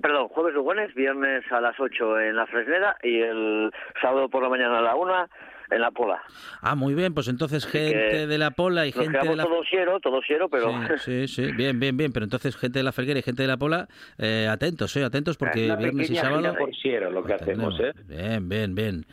[0.01, 4.47] Perdón, jueves Lugones, viernes a las ocho en la Fresneda y el sábado por la
[4.47, 5.27] mañana a la una
[5.71, 6.21] en la Pola.
[6.61, 7.13] Ah, muy bien.
[7.13, 9.43] Pues entonces, gente de la Pola y Nos gente de la.
[9.43, 10.71] todo siero, todo siero, pero...
[10.97, 11.51] Sí, sí, sí.
[11.53, 12.11] Bien, bien, bien.
[12.11, 15.37] Pero entonces, gente de la Felguera y gente de la Pola, eh, atentos, eh, atentos,
[15.37, 16.55] porque Una viernes y sábado.
[16.57, 16.69] por
[17.11, 17.93] lo que Pues hacemos, ¿eh?
[18.07, 19.05] Bien, bien, bien.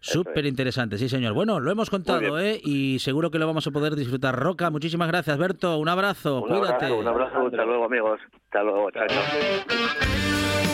[0.00, 1.32] Súper interesante, sí, señor.
[1.32, 2.60] Bueno, lo hemos contado, ¿eh?
[2.62, 4.36] Y seguro que lo vamos a poder disfrutar.
[4.38, 5.38] Roca, muchísimas gracias.
[5.38, 6.42] Berto, un abrazo.
[6.42, 6.84] Un Cuídate.
[6.84, 10.73] abrazo, un abrazo, hasta luego amigos, hasta luego, chao, chao.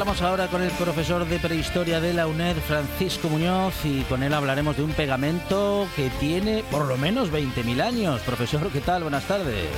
[0.00, 4.32] Hablamos ahora con el profesor de prehistoria de la UNED, Francisco Muñoz, y con él
[4.32, 8.22] hablaremos de un pegamento que tiene por lo menos 20.000 años.
[8.22, 9.02] Profesor, ¿qué tal?
[9.02, 9.68] Buenas tardes.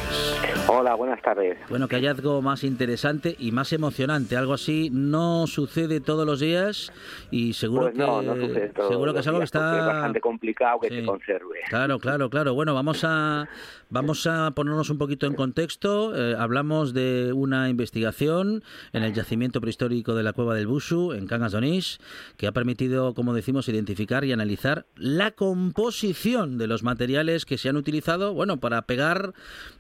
[0.69, 1.59] Hola, buenas tardes.
[1.69, 4.37] Bueno, qué hallazgo más interesante y más emocionante.
[4.37, 6.93] Algo así no sucede todos los días
[7.33, 9.87] y seguro Pues no, que no sucede todos seguro que es algo que está Es
[9.87, 11.01] bastante complicado que Sí.
[11.01, 11.59] se conserve.
[11.69, 12.55] Claro, claro, claro.
[12.55, 13.49] Bueno, vamos a
[13.93, 16.17] vamos a ponernos un poquito en contexto.
[16.17, 21.27] Eh, hablamos de una investigación en el yacimiento prehistórico de la cueva del Busu, en
[21.27, 22.01] Cangas d'Onís,
[22.37, 27.69] que ha permitido, como decimos, identificar y analizar la composición de los materiales que se
[27.69, 29.35] han utilizado, bueno, para pegar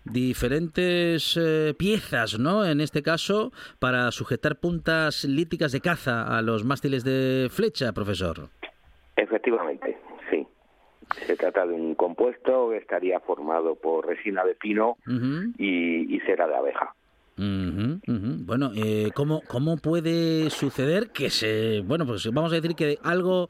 [0.04, 2.66] diferentes eh, piezas, ¿no?
[2.66, 8.50] En este caso, para sujetar puntas líticas de caza a los mástiles de flecha, profesor.
[9.16, 10.01] Efectivamente.
[11.26, 14.96] Se trata de un compuesto que estaría formado por resina de pino
[15.58, 16.94] y, y cera de abeja.
[17.38, 18.00] Ujú.
[18.44, 21.80] Bueno, eh, ¿cómo, ¿cómo puede suceder que se...
[21.80, 23.48] Bueno, pues vamos a decir que algo,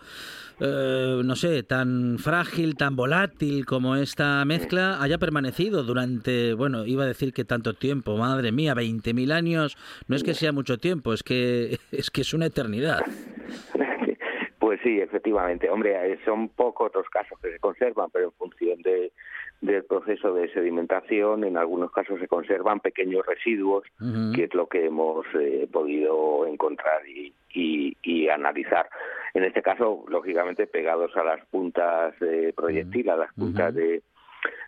[0.61, 7.03] eh, no sé, tan frágil, tan volátil como esta mezcla haya permanecido durante, bueno, iba
[7.03, 11.13] a decir que tanto tiempo, madre mía, 20.000 años, no es que sea mucho tiempo,
[11.13, 13.01] es que es, que es una eternidad.
[14.73, 15.69] Pues sí, efectivamente.
[15.69, 19.13] Hombre, eh, son pocos los casos que se conservan, pero en función de,
[19.61, 23.85] del proceso de sedimentación, en algunos casos se conservan pequeños residuos,
[24.35, 28.89] que es lo que hemos eh, podido encontrar y, y- y analizar.
[29.35, 34.01] En este caso, lógicamente, pegados a las puntas de proyectil, a las puntas de,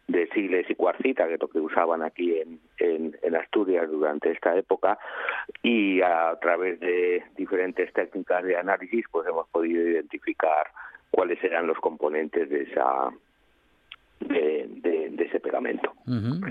[0.07, 4.31] de sigles y cuarcita, que es lo que usaban aquí en, en, en Asturias durante
[4.31, 4.99] esta época,
[5.62, 10.69] y a través de diferentes técnicas de análisis, pues hemos podido identificar
[11.11, 13.11] cuáles eran los componentes de esa
[14.20, 15.92] de, de- de ese pegamento.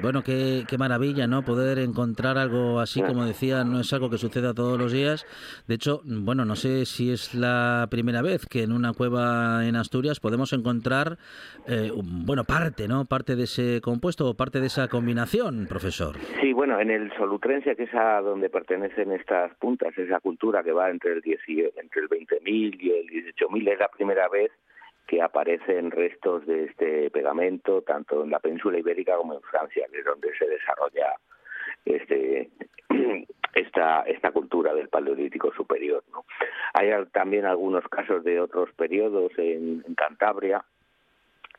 [0.01, 1.43] Bueno, qué, qué maravilla, ¿no?
[1.43, 5.25] Poder encontrar algo así, como decía, no es algo que suceda todos los días.
[5.67, 9.75] De hecho, bueno, no sé si es la primera vez que en una cueva en
[9.75, 11.17] Asturias podemos encontrar,
[11.67, 13.05] eh, un- bueno, parte, ¿no?
[13.05, 16.15] Parte de ese compuesto o parte de esa combinación, profesor.
[16.41, 20.71] Sí, bueno, en el Solutrense, que es a donde pertenecen estas puntas, esa cultura que
[20.71, 24.51] va entre el, 10 y- entre el 20.000 y el 18.000, es la primera vez
[25.13, 29.99] que aparecen restos de este pegamento tanto en la península ibérica como en Francia, que
[29.99, 31.15] es donde se desarrolla
[31.85, 32.49] este
[33.53, 36.03] esta esta cultura del paleolítico superior.
[36.73, 40.63] Hay también algunos casos de otros periodos en, Cantabria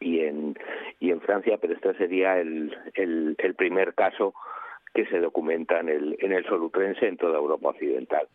[0.01, 0.59] y en
[0.99, 4.35] y en Francia, pero este sería el, el, el primer caso
[4.95, 8.29] que se documenta en el, en el solutrense en toda Europa Occidental.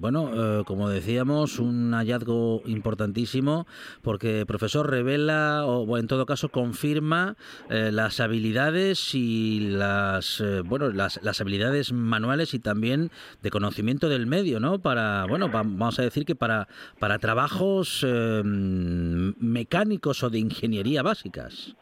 [0.00, 3.68] Bueno, eh, como decíamos, un hallazgo importantísimo
[4.02, 7.36] porque el profesor revela o, en todo caso confirma
[7.70, 13.10] eh, las habilidades y las eh, bueno las, las, habilidades manuales y también
[13.42, 14.80] de conocimiento del medio, ¿no?
[14.80, 16.66] Para bueno vamos a decir que para
[16.98, 18.04] para trabajos
[18.44, 21.76] mecánicos o de ingeniería básicas.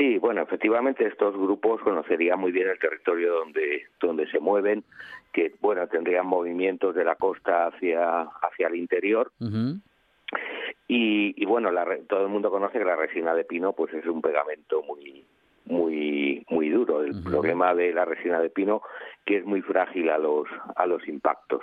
[0.00, 4.82] Sí, bueno, efectivamente estos grupos conocerían muy bien el territorio donde, donde se mueven,
[5.30, 9.30] que bueno, tendrían movimientos de la costa hacia, hacia el interior.
[10.88, 11.68] y, bueno,
[12.08, 15.22] todo el mundo conoce que la resina de pino pues es un pegamento muy
[15.66, 17.04] muy muy duro.
[17.04, 18.80] El problema de la resina de pino
[19.26, 21.60] que es muy frágil a los a los impactos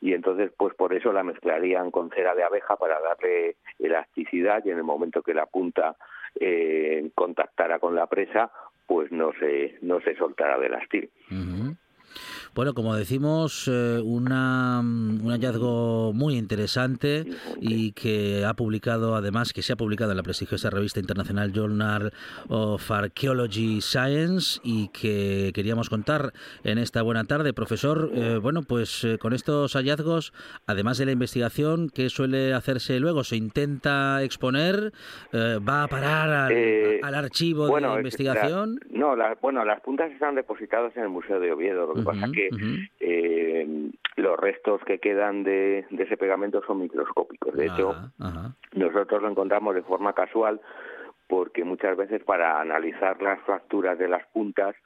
[0.00, 4.70] y entonces pues por eso la mezclarían con cera de abeja para darle elasticidad y
[4.70, 5.94] en el momento que la punta
[6.40, 8.50] eh, contactara con la presa,
[8.86, 11.10] pues no se, no se soltará del astil.
[12.56, 17.26] Bueno, como decimos, eh, una, un hallazgo muy interesante
[17.60, 22.14] y que ha publicado, además, que se ha publicado en la prestigiosa revista internacional Journal
[22.48, 26.32] of Archaeology Science y que queríamos contar
[26.64, 27.52] en esta buena tarde.
[27.52, 30.32] Profesor, eh, bueno, pues eh, con estos hallazgos,
[30.66, 33.22] además de la investigación, ¿qué suele hacerse luego?
[33.22, 34.94] ¿Se intenta exponer?
[35.34, 36.50] ¿Va a parar
[37.02, 38.80] al, archivo de investigación?
[38.88, 42.45] no, bueno, las puntas están depositadas en el Museo de Oviedo, lo que pasa que
[43.00, 47.54] eh, los restos que quedan de, ese pegamento son microscópicos.
[47.54, 47.94] De hecho,
[48.72, 50.60] nosotros lo encontramos de forma casual
[51.28, 54.76] porque muchas veces para analizar las fracturas de las puntas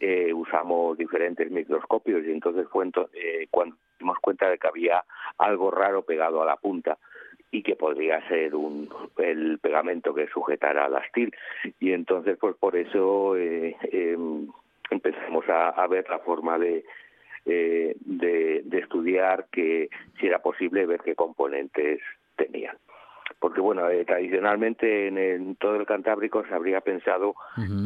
[0.00, 5.02] eh, usamos diferentes microscopios y entonces fue eh, cuando dimos cuenta de que había
[5.38, 6.98] algo raro pegado a la punta
[7.50, 11.34] y que podría ser un, el pegamento que sujetara la astil.
[11.80, 14.48] Y entonces pues por eso eh, em,
[14.90, 16.84] empezamos a, ver la forma de,
[17.46, 19.88] eh, de, estudiar que
[20.20, 22.00] si era posible ver qué componentes
[22.36, 22.76] tenían.
[23.40, 27.34] Porque bueno eh, tradicionalmente en, todo el Cantábrico se habría pensado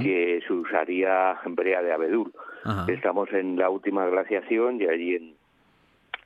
[0.02, 2.32] que se usaría brea de abedul.
[2.88, 5.34] Estamos en la última glaciación y allí en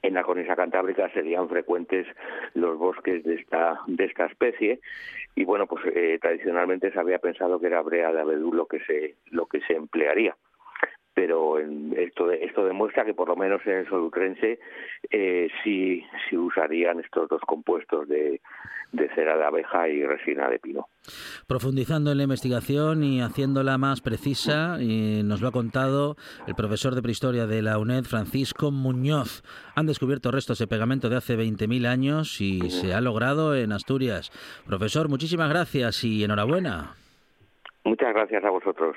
[0.04, 2.06] en la cornisa cantábrica serían frecuentes
[2.52, 4.80] los bosques de esta de esta especie.
[5.34, 8.80] Y bueno pues eh, tradicionalmente se había pensado que era brea de abedul lo que
[8.80, 10.36] se lo que se emplearía
[11.14, 14.58] pero esto esto demuestra que por lo menos en el solutrense
[15.10, 18.40] eh, sí, sí usarían estos dos compuestos de,
[18.94, 20.86] de cera de abeja y resina de pino.
[21.46, 26.94] Profundizando en la investigación y haciéndola más precisa, y nos lo ha contado el profesor
[26.94, 29.42] de prehistoria de la UNED, Francisco Muñoz.
[29.74, 34.30] Han descubierto restos de pegamento de hace 20.000 años y se ha logrado en Asturias.
[34.66, 36.94] Profesor, muchísimas gracias y enhorabuena.
[37.84, 38.96] Muchas gracias a vosotros.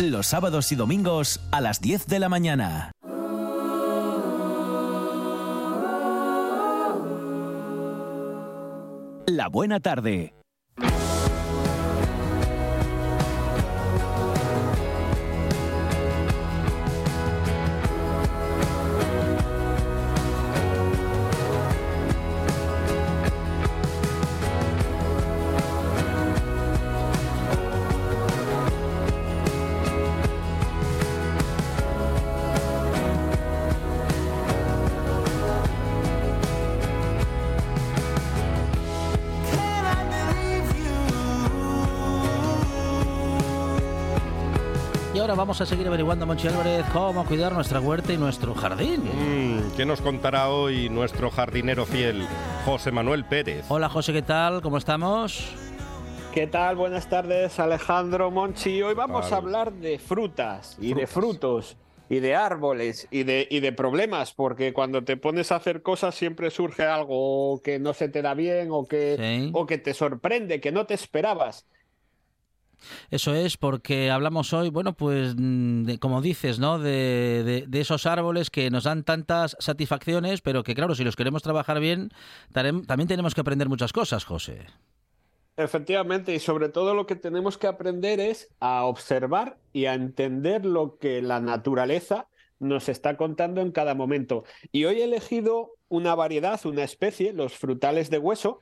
[0.00, 2.90] Los sábados y domingos a las 10 de la mañana.
[9.26, 10.34] La buena tarde.
[45.34, 49.02] Bueno, vamos a seguir averiguando, Monchi Álvarez, cómo cuidar nuestra huerta y nuestro jardín.
[49.02, 52.24] Mm, ¿Qué nos contará hoy nuestro jardinero fiel,
[52.64, 53.64] José Manuel Pérez?
[53.68, 54.62] Hola José, ¿qué tal?
[54.62, 55.44] ¿Cómo estamos?
[56.32, 56.76] ¿Qué tal?
[56.76, 58.80] Buenas tardes, Alejandro Monchi.
[58.80, 61.76] Hoy vamos a hablar de frutas y de frutos
[62.08, 66.14] y de árboles y de, y de problemas, porque cuando te pones a hacer cosas
[66.14, 69.50] siempre surge algo que no se te da bien o que, Sí.
[69.52, 71.66] o que te sorprende, que no te esperabas.
[73.10, 76.78] Eso es porque hablamos hoy, bueno, pues mm, como dices, ¿no?
[76.78, 81.80] De, esos árboles que nos dan tantas satisfacciones, pero que claro, si los queremos trabajar
[81.80, 82.10] bien,
[82.52, 84.66] también tenemos que aprender muchas cosas, José.
[85.56, 90.66] Efectivamente, y sobre todo lo que tenemos que aprender es a observar y a entender
[90.66, 92.26] lo que la naturaleza
[92.58, 94.44] nos está contando en cada momento.
[94.72, 98.58] Y hoy he elegido una variedad, una especie, los frutales de hueso,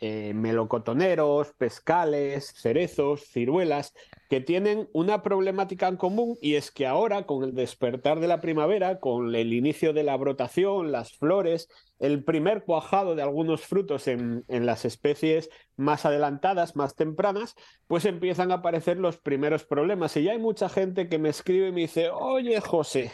[0.00, 3.92] eh, melocotoneros, pescales, cerezos, ciruelas,
[4.30, 8.40] que tienen una problemática en común y es que ahora, con el despertar de la
[8.40, 14.08] primavera, con el inicio de la brotación, las flores, el primer cuajado de algunos frutos
[14.08, 17.54] en, en las especies más adelantadas, más tempranas,
[17.86, 20.16] pues empiezan a aparecer los primeros problemas.
[20.16, 23.12] Y ya hay mucha gente que me escribe y me dice, oye José,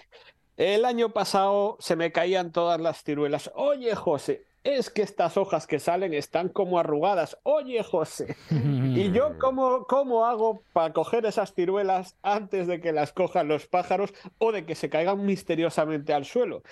[0.56, 3.50] el año pasado se me caían todas las ciruelas.
[3.54, 7.38] Oye José, es que estas hojas que salen están como arrugadas.
[7.44, 13.12] Oye José, ¿y yo cómo, cómo hago para coger esas ciruelas antes de que las
[13.12, 16.62] cojan los pájaros o de que se caigan misteriosamente al suelo?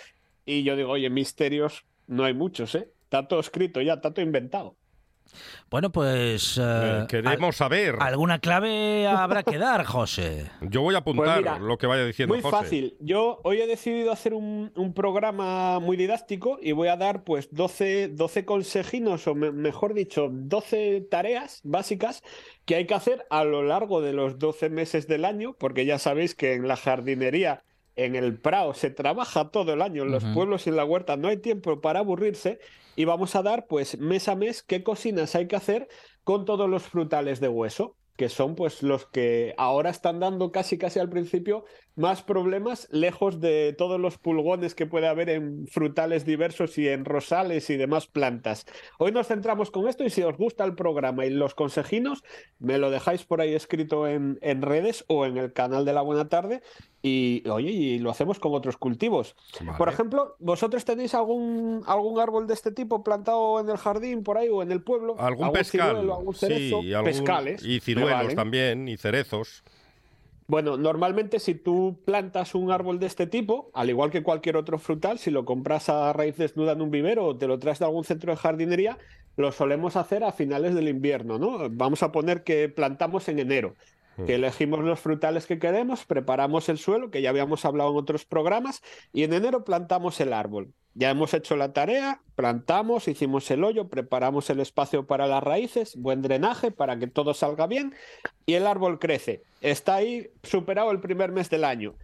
[0.44, 2.88] Y yo digo, oye, misterios no hay muchos, ¿eh?
[3.04, 4.76] Está todo escrito ya, está todo inventado.
[5.70, 6.60] Bueno, pues...
[6.62, 7.96] eh, queremos saber.
[7.98, 10.50] Alguna clave habrá que dar, José.
[10.60, 12.56] Yo voy a apuntar Pues mira, lo que vaya diciendo Muy José.
[12.56, 12.96] fácil.
[13.00, 17.48] Yo hoy he decidido hacer un, un programa muy didáctico y voy a dar pues
[17.50, 22.22] 12, 12 consejinos, o me- mejor dicho, 12 tareas básicas
[22.64, 25.98] que hay que hacer a lo largo de los 12 meses del año, porque ya
[25.98, 27.64] sabéis que en la jardinería,
[27.96, 31.16] en el Prado, se trabaja todo el año, en los pueblos y en la huerta
[31.16, 32.58] no hay tiempo para aburrirse
[32.96, 35.88] y vamos a dar pues mes a mes qué cocinas hay que hacer
[36.22, 40.78] con todos los frutales de hueso que son pues los que ahora están dando casi
[40.78, 41.64] casi al principio
[41.96, 47.04] más problemas lejos de todos los pulgones que puede haber en frutales diversos y en
[47.04, 48.66] rosales y demás plantas.
[48.98, 52.24] Hoy nos centramos con esto y si os gusta el programa y los consejinos,
[52.58, 56.02] me lo dejáis por ahí escrito en, en redes o en el canal de la
[56.02, 56.62] Buena Tarde
[57.00, 59.36] y oye, y lo hacemos con otros cultivos.
[59.76, 64.38] Por ejemplo, ¿vosotros tenéis algún, algún árbol de este tipo plantado en el jardín por
[64.38, 65.14] ahí o en el pueblo?
[65.18, 65.90] Algún pescal.
[65.90, 66.80] ciruelo, algún cerezo?
[66.80, 67.62] sí, algún- Pescales.
[67.64, 69.62] Y ciruelos también, y cerezos.
[70.46, 74.78] Bueno, normalmente si tú plantas un árbol de este tipo, al igual que cualquier otro
[74.78, 77.86] frutal, si lo compras a raíz desnuda en un vivero o te lo traes de
[77.86, 78.98] algún centro de jardinería,
[79.36, 81.70] lo solemos hacer a finales del invierno, ¿no?
[81.70, 83.74] Vamos a poner que plantamos en enero,
[84.26, 88.24] que elegimos los frutales que queremos, preparamos el suelo, que ya habíamos hablado en otros
[88.24, 90.72] programas, y en enero plantamos el árbol.
[90.96, 95.96] Ya hemos hecho la tarea, plantamos, hicimos el hoyo, preparamos el espacio para las raíces,
[95.96, 97.94] buen drenaje para que todo salga bien
[98.46, 99.42] y el árbol crece.
[99.60, 101.94] Está ahí superado el primer mes del año.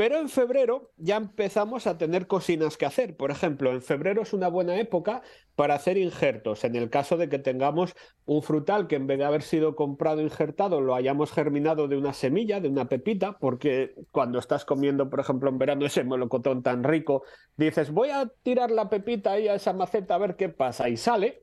[0.00, 3.18] Pero en febrero ya empezamos a tener cocinas que hacer.
[3.18, 5.20] Por ejemplo, en febrero es una buena época
[5.56, 6.64] para hacer injertos.
[6.64, 7.94] En el caso de que tengamos
[8.24, 12.14] un frutal que en vez de haber sido comprado injertado lo hayamos germinado de una
[12.14, 16.82] semilla, de una pepita, porque cuando estás comiendo, por ejemplo, en verano ese melocotón tan
[16.82, 17.22] rico,
[17.58, 20.96] dices, voy a tirar la pepita ahí a esa maceta a ver qué pasa y
[20.96, 21.42] sale.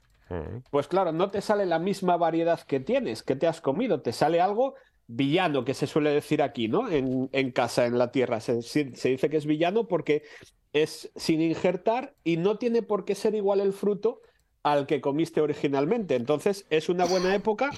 [0.72, 4.14] Pues claro, no te sale la misma variedad que tienes, que te has comido, te
[4.14, 4.74] sale algo
[5.08, 6.90] villano, que se suele decir aquí, ¿no?
[6.90, 8.40] En, en casa, en la tierra.
[8.40, 10.24] Se, se- dice que es villano porque
[10.74, 14.22] es sin injertar y no tiene por qué ser igual el fruto
[14.64, 16.16] al que comiste originalmente.
[16.16, 17.72] Entonces, es una buena época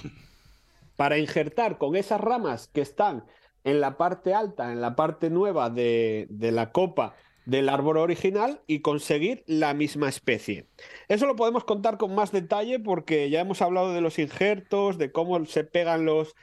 [0.96, 3.24] para injertar con esas ramas que están
[3.64, 7.14] en la parte alta, en la parte nueva de, de la copa
[7.46, 10.68] del árbol original y conseguir la misma especie.
[11.08, 15.10] Eso lo podemos contar con más detalle porque ya hemos hablado de los injertos, de
[15.10, 16.34] cómo se pegan los,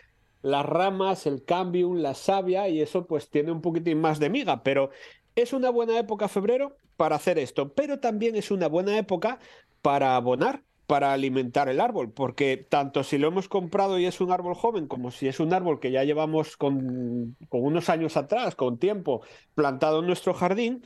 [0.41, 4.63] las ramas, el cambium, la savia y eso pues tiene un poquitín más de miga,
[4.63, 4.89] pero
[5.35, 9.39] es una buena época febrero para hacer esto, pero también es una buena época
[9.81, 14.31] para abonar, para alimentar el árbol, porque tanto si lo hemos comprado y es un
[14.31, 18.55] árbol joven, como si es un árbol que ya llevamos con, con unos años atrás,
[18.55, 19.21] con tiempo,
[19.53, 20.81] plantado en nuestro jardín,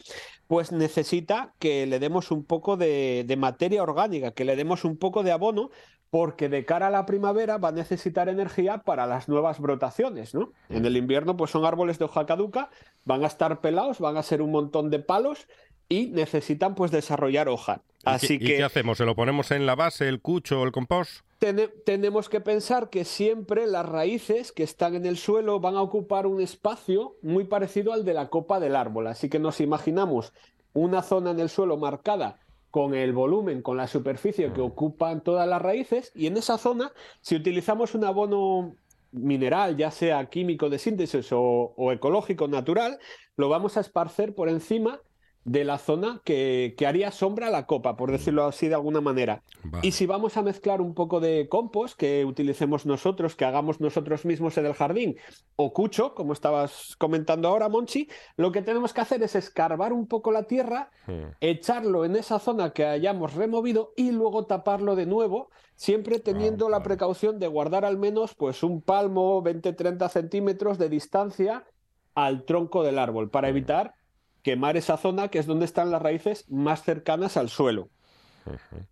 [0.48, 4.98] pues necesita que le demos un poco de, de materia orgánica, que le demos un
[4.98, 5.70] poco de abono
[6.12, 10.52] porque de cara a la primavera va a necesitar energía para las nuevas brotaciones, ¿no?
[10.70, 12.70] En el invierno pues son árboles de hoja caduca,
[13.06, 15.48] van a estar pelados, van a ser un montón de palos
[15.88, 17.82] y necesitan pues desarrollar hoja.
[18.04, 18.98] Así ¿Y que qué hacemos?
[18.98, 21.22] ¿Se lo ponemos en la base, el cucho o el compost?
[21.40, 25.82] Tene- tenemos que pensar que siempre las raíces que están en el suelo van a
[25.82, 29.08] ocupar un espacio muy parecido al de la copa del árbol.
[29.08, 30.34] Así que nos imaginamos
[30.74, 32.40] una zona en el suelo marcada
[32.72, 36.92] con el volumen, con la superficie que ocupan todas las raíces y en esa zona,
[37.22, 38.76] si utilizamos un abono
[39.12, 42.98] mineral, ya sea químico de síntesis o, o ecológico natural,
[43.36, 45.02] lo vamos a esparcer por encima
[45.44, 49.02] de la zona que, que haría sombra a la copa, por decirlo así de alguna
[49.02, 49.44] manera.
[49.82, 54.24] Y si vamos a mezclar un poco de compost que utilicemos nosotros, que hagamos nosotros
[54.26, 55.18] mismos en el jardín,
[55.56, 60.08] o cucho, como estabas comentando ahora, Monchi, lo que tenemos que hacer es escarbar un
[60.08, 60.92] poco la tierra,
[61.40, 66.84] echarlo en esa zona que hayamos removido y luego taparlo de nuevo, siempre teniendo la
[66.84, 71.66] precaución de guardar al menos pues un palmo, 20-30 centímetros de distancia
[72.14, 73.96] al tronco del árbol para evitar
[74.44, 77.90] quemar esa zona que es donde están las raíces más cercanas al suelo.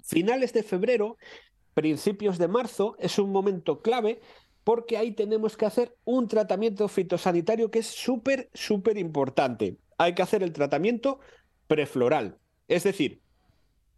[0.04, 1.18] Finales de febrero,
[1.74, 4.22] principios de marzo es un momento clave
[4.64, 9.78] porque ahí tenemos que hacer un tratamiento fitosanitario que es súper, súper importante.
[9.98, 11.20] Hay que hacer el tratamiento
[11.68, 12.38] prefloral.
[12.68, 13.22] Es decir,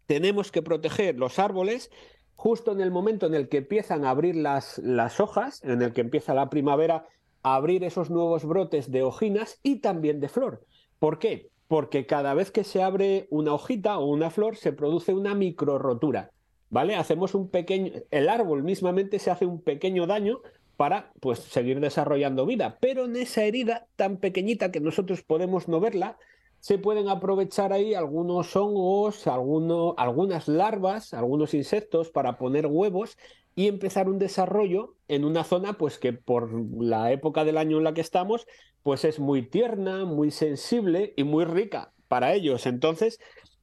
[0.06, 1.90] tenemos que proteger los árboles
[2.34, 5.92] justo en el momento en el que empiezan a abrir las, las hojas, en el
[5.92, 7.06] que empieza la primavera,
[7.42, 10.64] a abrir esos nuevos brotes de hojinas y también de flor.
[11.02, 11.50] ¿Por qué?
[11.66, 15.76] Porque cada vez que se abre una hojita o una flor se produce una micro
[15.76, 16.30] rotura.
[16.70, 16.94] ¿Vale?
[16.94, 17.90] Hacemos un pequeño.
[18.12, 20.42] El árbol mismamente se hace un pequeño daño
[20.76, 22.78] para pues seguir desarrollando vida.
[22.80, 26.18] Pero en esa herida tan pequeñita que nosotros podemos no verla,
[26.60, 33.18] se pueden aprovechar ahí algunos hongos, algunas larvas, algunos insectos para poner huevos
[33.56, 37.84] y empezar un desarrollo en una zona pues que por la época del año en
[37.84, 38.46] la que estamos
[38.82, 42.66] pues es muy tierna, muy sensible y muy rica para ellos.
[42.66, 43.18] Entonces,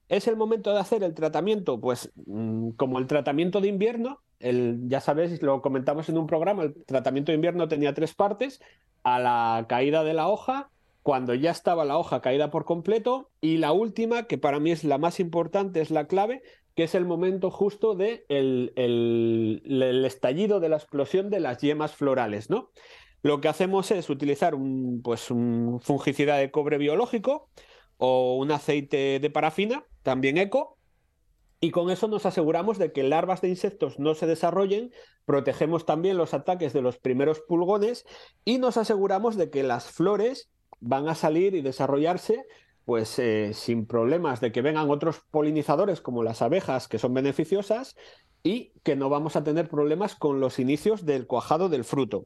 [0.07, 4.79] es el momento de hacer el tratamiento, pues mm, como el tratamiento de invierno, el,
[4.87, 8.59] ya sabéis, lo comentamos en un programa, el tratamiento de invierno tenía tres partes,
[9.03, 13.57] a la caída de la hoja, cuando ya estaba la hoja caída por completo, y
[13.57, 16.41] la última, que para mí es la más importante, es la clave,
[16.75, 21.93] que es el momento justo de el, el- estallido de la explosión de las yemas
[21.95, 22.71] florales, ¿no?
[23.21, 27.49] Lo que hacemos es utilizar un, pues, un fungicida de cobre biológico
[27.97, 30.77] o un aceite de parafina, también eco,
[31.61, 34.93] y con eso nos aseguramos de que larvas de insectos no se desarrollen,
[35.25, 38.05] protegemos también los ataques de los primeros pulgones
[38.45, 40.49] y nos aseguramos de que las flores
[40.79, 42.45] van a salir y desarrollarse
[42.85, 47.95] pues eh, sin problemas de que vengan otros polinizadores como las abejas que son beneficiosas
[48.41, 52.25] y que no vamos a tener problemas con los inicios del cuajado del fruto.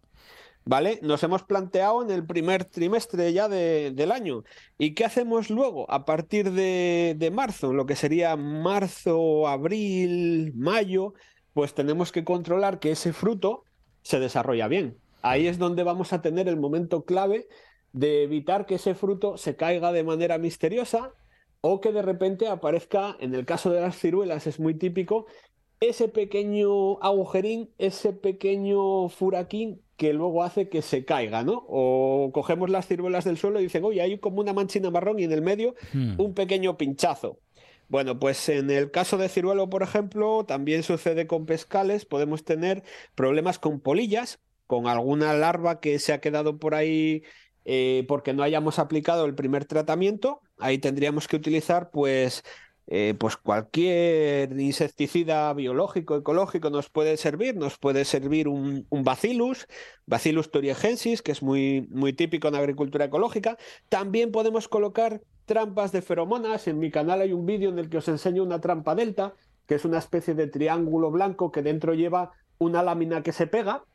[0.66, 0.99] ¿Vale?
[1.01, 4.43] Nos hemos planteado en el primer trimestre ya de- del año.
[4.78, 5.89] ¿Y qué hacemos luego?
[5.91, 11.14] A partir de, de marzo, lo que sería marzo, abril, mayo,
[11.53, 13.64] pues tenemos que controlar que ese fruto
[14.03, 14.97] se desarrolla bien.
[15.22, 17.47] Ahí es donde vamos a tener el momento clave
[17.91, 21.11] de evitar que ese fruto se caiga de manera misteriosa
[21.59, 25.26] o que de repente aparezca, en el caso de las ciruelas es muy típico,
[25.80, 31.64] ese pequeño agujerín, ese pequeño furaquín que luego hace que se caiga, ¿no?
[31.68, 35.24] O cogemos las ciruelas del suelo y dicen, oye, hay como una manchina marrón y
[35.24, 36.16] en el medio Hmm.
[36.20, 37.39] un pequeño pinchazo.
[37.88, 42.84] Bueno, pues en el caso de ciruelo, por ejemplo, también sucede con pescales, podemos tener
[43.16, 47.24] problemas con polillas, con alguna larva que se ha quedado por ahí
[47.66, 50.41] eh, porque no hayamos aplicado el primer tratamiento.
[50.58, 52.44] Ahí tendríamos que utilizar, pues,
[52.88, 57.56] eh, pues cualquier insecticida biológico, ecológico nos puede servir.
[57.56, 59.68] Nos puede servir un, Bacillus,
[60.06, 63.58] Bacillus thuringiensis, que es muy, muy típico en agricultura ecológica.
[63.90, 66.68] También podemos colocar trampas de feromonas.
[66.68, 69.34] En mi canal hay un vídeo en el que os enseño una trampa delta,
[69.66, 73.86] que es una especie de triángulo blanco que dentro lleva una lámina que se pega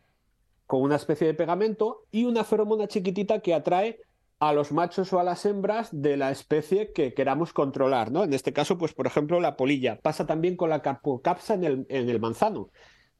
[0.66, 4.00] con una especie de pegamento y una feromona chiquitita que atrae
[4.40, 8.24] a los machos o a las hembras de la especie que queramos controlar, ¿no?
[8.24, 9.98] En este caso, pues por ejemplo, la polilla.
[10.00, 12.70] Pasa también con la carpocapsa en el, en el manzano.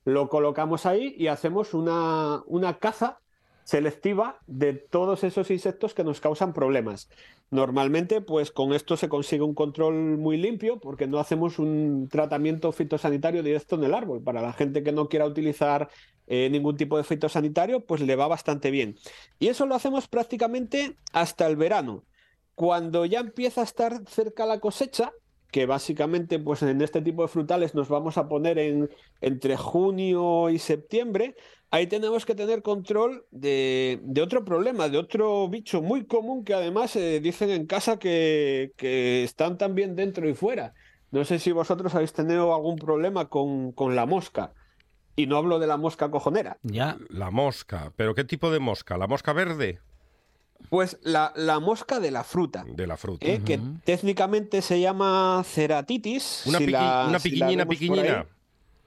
[0.05, 3.21] Lo colocamos ahí y hacemos una, una caza
[3.65, 7.11] selectiva de todos esos insectos que nos causan problemas.
[7.51, 12.73] Normalmente, pues con esto se consigue un control muy limpio porque no hacemos un tratamiento
[12.73, 14.23] fitosanitario directo en el árbol.
[14.23, 15.91] Para la gente que no quiera utilizar
[16.29, 18.97] eh, ningún tipo de fitosanitario, pues le va bastante bien.
[19.39, 22.05] Y eso lo hacemos prácticamente hasta el verano.
[22.55, 25.13] Cuando ya empieza a estar cerca la cosecha,
[25.51, 30.51] que básicamente pues en este tipo de frutales nos vamos a poner en, entre junio
[30.51, 31.37] y septiembre,
[31.71, 36.55] ahí tenemos que tener control de, de otro problema, de otro bicho muy común que
[36.55, 40.75] además eh, dicen en casa que, que están también dentro y fuera.
[41.11, 44.53] No sé si vosotros habéis tenido algún problema con, con la mosca.
[45.19, 46.59] Y no hablo de la mosca cojonera.
[46.63, 46.97] Ya.
[47.09, 47.93] La mosca.
[47.97, 48.97] ¿Pero qué tipo de mosca?
[48.97, 49.81] ¿La mosca verde?
[50.71, 52.65] Pues la, la mosca de la fruta.
[52.69, 53.27] De la fruta.
[53.27, 53.41] ¿eh?
[53.45, 56.45] que técnicamente se llama ceratitis.
[56.47, 57.19] Una, si piqui- la- una
[57.67, 58.27] piquiñina.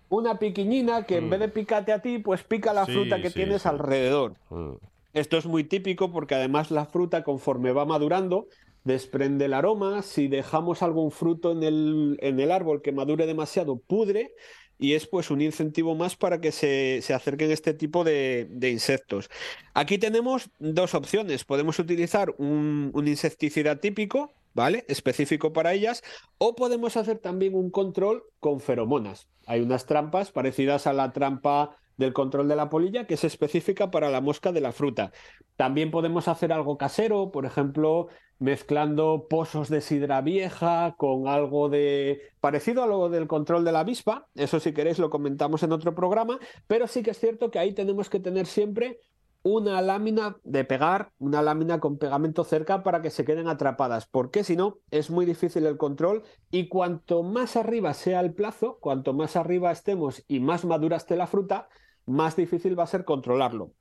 [0.10, 1.30] Una piquiñina que en Mm.
[1.32, 3.68] vez de picarte a ti, pues pica la Sí, fruta que sí, tienes sí.
[3.70, 4.36] alrededor.
[4.50, 4.72] Mm.
[5.14, 8.48] Esto es muy típico porque además la fruta conforme va madurando
[8.86, 10.02] desprende el aroma.
[10.02, 14.34] Si dejamos algún fruto en el, en el árbol que madure demasiado, pudre
[14.82, 18.72] y es pues un incentivo más para que se, se acerquen este tipo de, de
[18.72, 19.30] insectos.
[19.76, 21.46] Aquí tenemos dos opciones.
[21.46, 24.84] Podemos utilizar un, un insecticida típico, ¿vale?
[24.88, 26.04] Específico para ellas,
[26.40, 29.28] o podemos hacer también un control con feromonas.
[29.46, 33.92] Hay unas trampas parecidas a la trampa del control de la polilla que es específica
[33.92, 35.12] para la mosca de la fruta.
[35.56, 38.08] También podemos hacer algo casero, por ejemplo,
[38.39, 43.82] mezclando pozos de sidra vieja con algo de parecido a lo del control de la
[43.82, 44.28] avispa.
[44.34, 47.74] Eso si queréis lo comentamos en otro programa, pero sí que es cierto que ahí
[47.74, 49.00] tenemos que tener siempre
[49.44, 54.44] una lámina de pegar, una lámina con pegamento cerca para que se queden atrapadas, porque
[54.44, 59.14] si no es muy difícil el control y cuanto más arriba sea el plazo, cuanto
[59.14, 61.70] más arriba estemos y más madura esté la fruta,
[62.06, 63.74] más difícil va a ser controlarlo.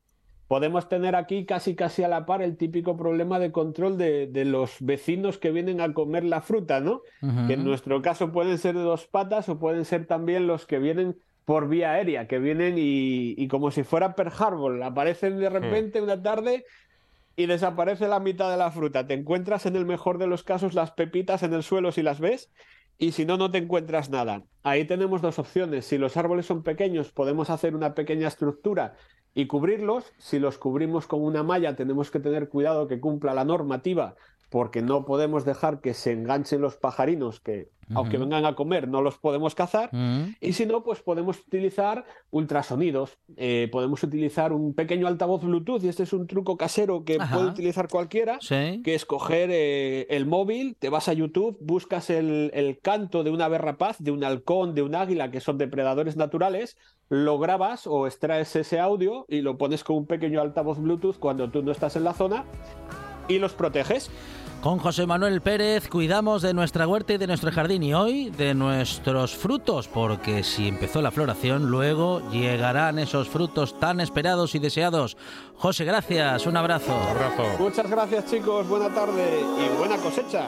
[0.48, 4.44] Podemos tener aquí casi casi a la par el típico problema de control de, de
[4.44, 7.02] los vecinos que vienen a comer la fruta, ¿no?
[7.46, 10.80] Que en nuestro caso pueden ser de dos patas o pueden ser también los que
[10.80, 15.50] vienen por vía aérea, que vienen y, y como si fuera Pearl Harbor, aparecen de
[15.50, 16.64] repente una tarde
[17.36, 19.06] y desaparece la mitad de la fruta.
[19.06, 22.20] Te encuentras en el mejor de los casos las pepitas en el suelo si las
[22.20, 22.50] ves
[22.98, 24.44] y si no, no te encuentras nada.
[24.62, 25.86] Ahí tenemos dos opciones.
[25.86, 28.94] Si los árboles son pequeños, podemos hacer una pequeña estructura
[29.32, 30.12] y cubrirlos.
[30.18, 34.16] Si los cubrimos con una malla, tenemos que tener cuidado que cumpla la normativa
[34.50, 39.02] porque no podemos dejar que se enganchen los pajarinos que, aunque vengan a comer, no
[39.02, 39.90] los podemos cazar.
[40.40, 43.18] Y si no, pues podemos utilizar ultrasonidos.
[43.36, 47.34] Eh, podemos utilizar un pequeño altavoz Bluetooth, y este es un truco casero que Ajá.
[47.36, 48.80] puede utilizar cualquiera, Sí.
[48.84, 53.30] que es coger eh, el móvil, te vas a YouTube, buscas el, el canto de
[53.30, 56.76] una ave rapaz, de un halcón, de un águila, que son depredadores naturales,
[57.08, 61.50] lo grabas o extraes ese audio y lo pones con un pequeño altavoz Bluetooth cuando
[61.50, 62.44] tú no estás en la zona
[63.28, 64.10] y los proteges.
[64.62, 68.52] Con José Manuel Pérez cuidamos de nuestra huerta y de nuestro jardín y hoy de
[68.52, 75.16] nuestros frutos, porque si empezó la floración, luego llegarán esos frutos tan esperados y deseados.
[75.56, 76.92] José, gracias, un abrazo.
[76.92, 77.44] Abrazo.
[77.58, 80.46] Muchas gracias chicos, buena tarde y buena cosecha.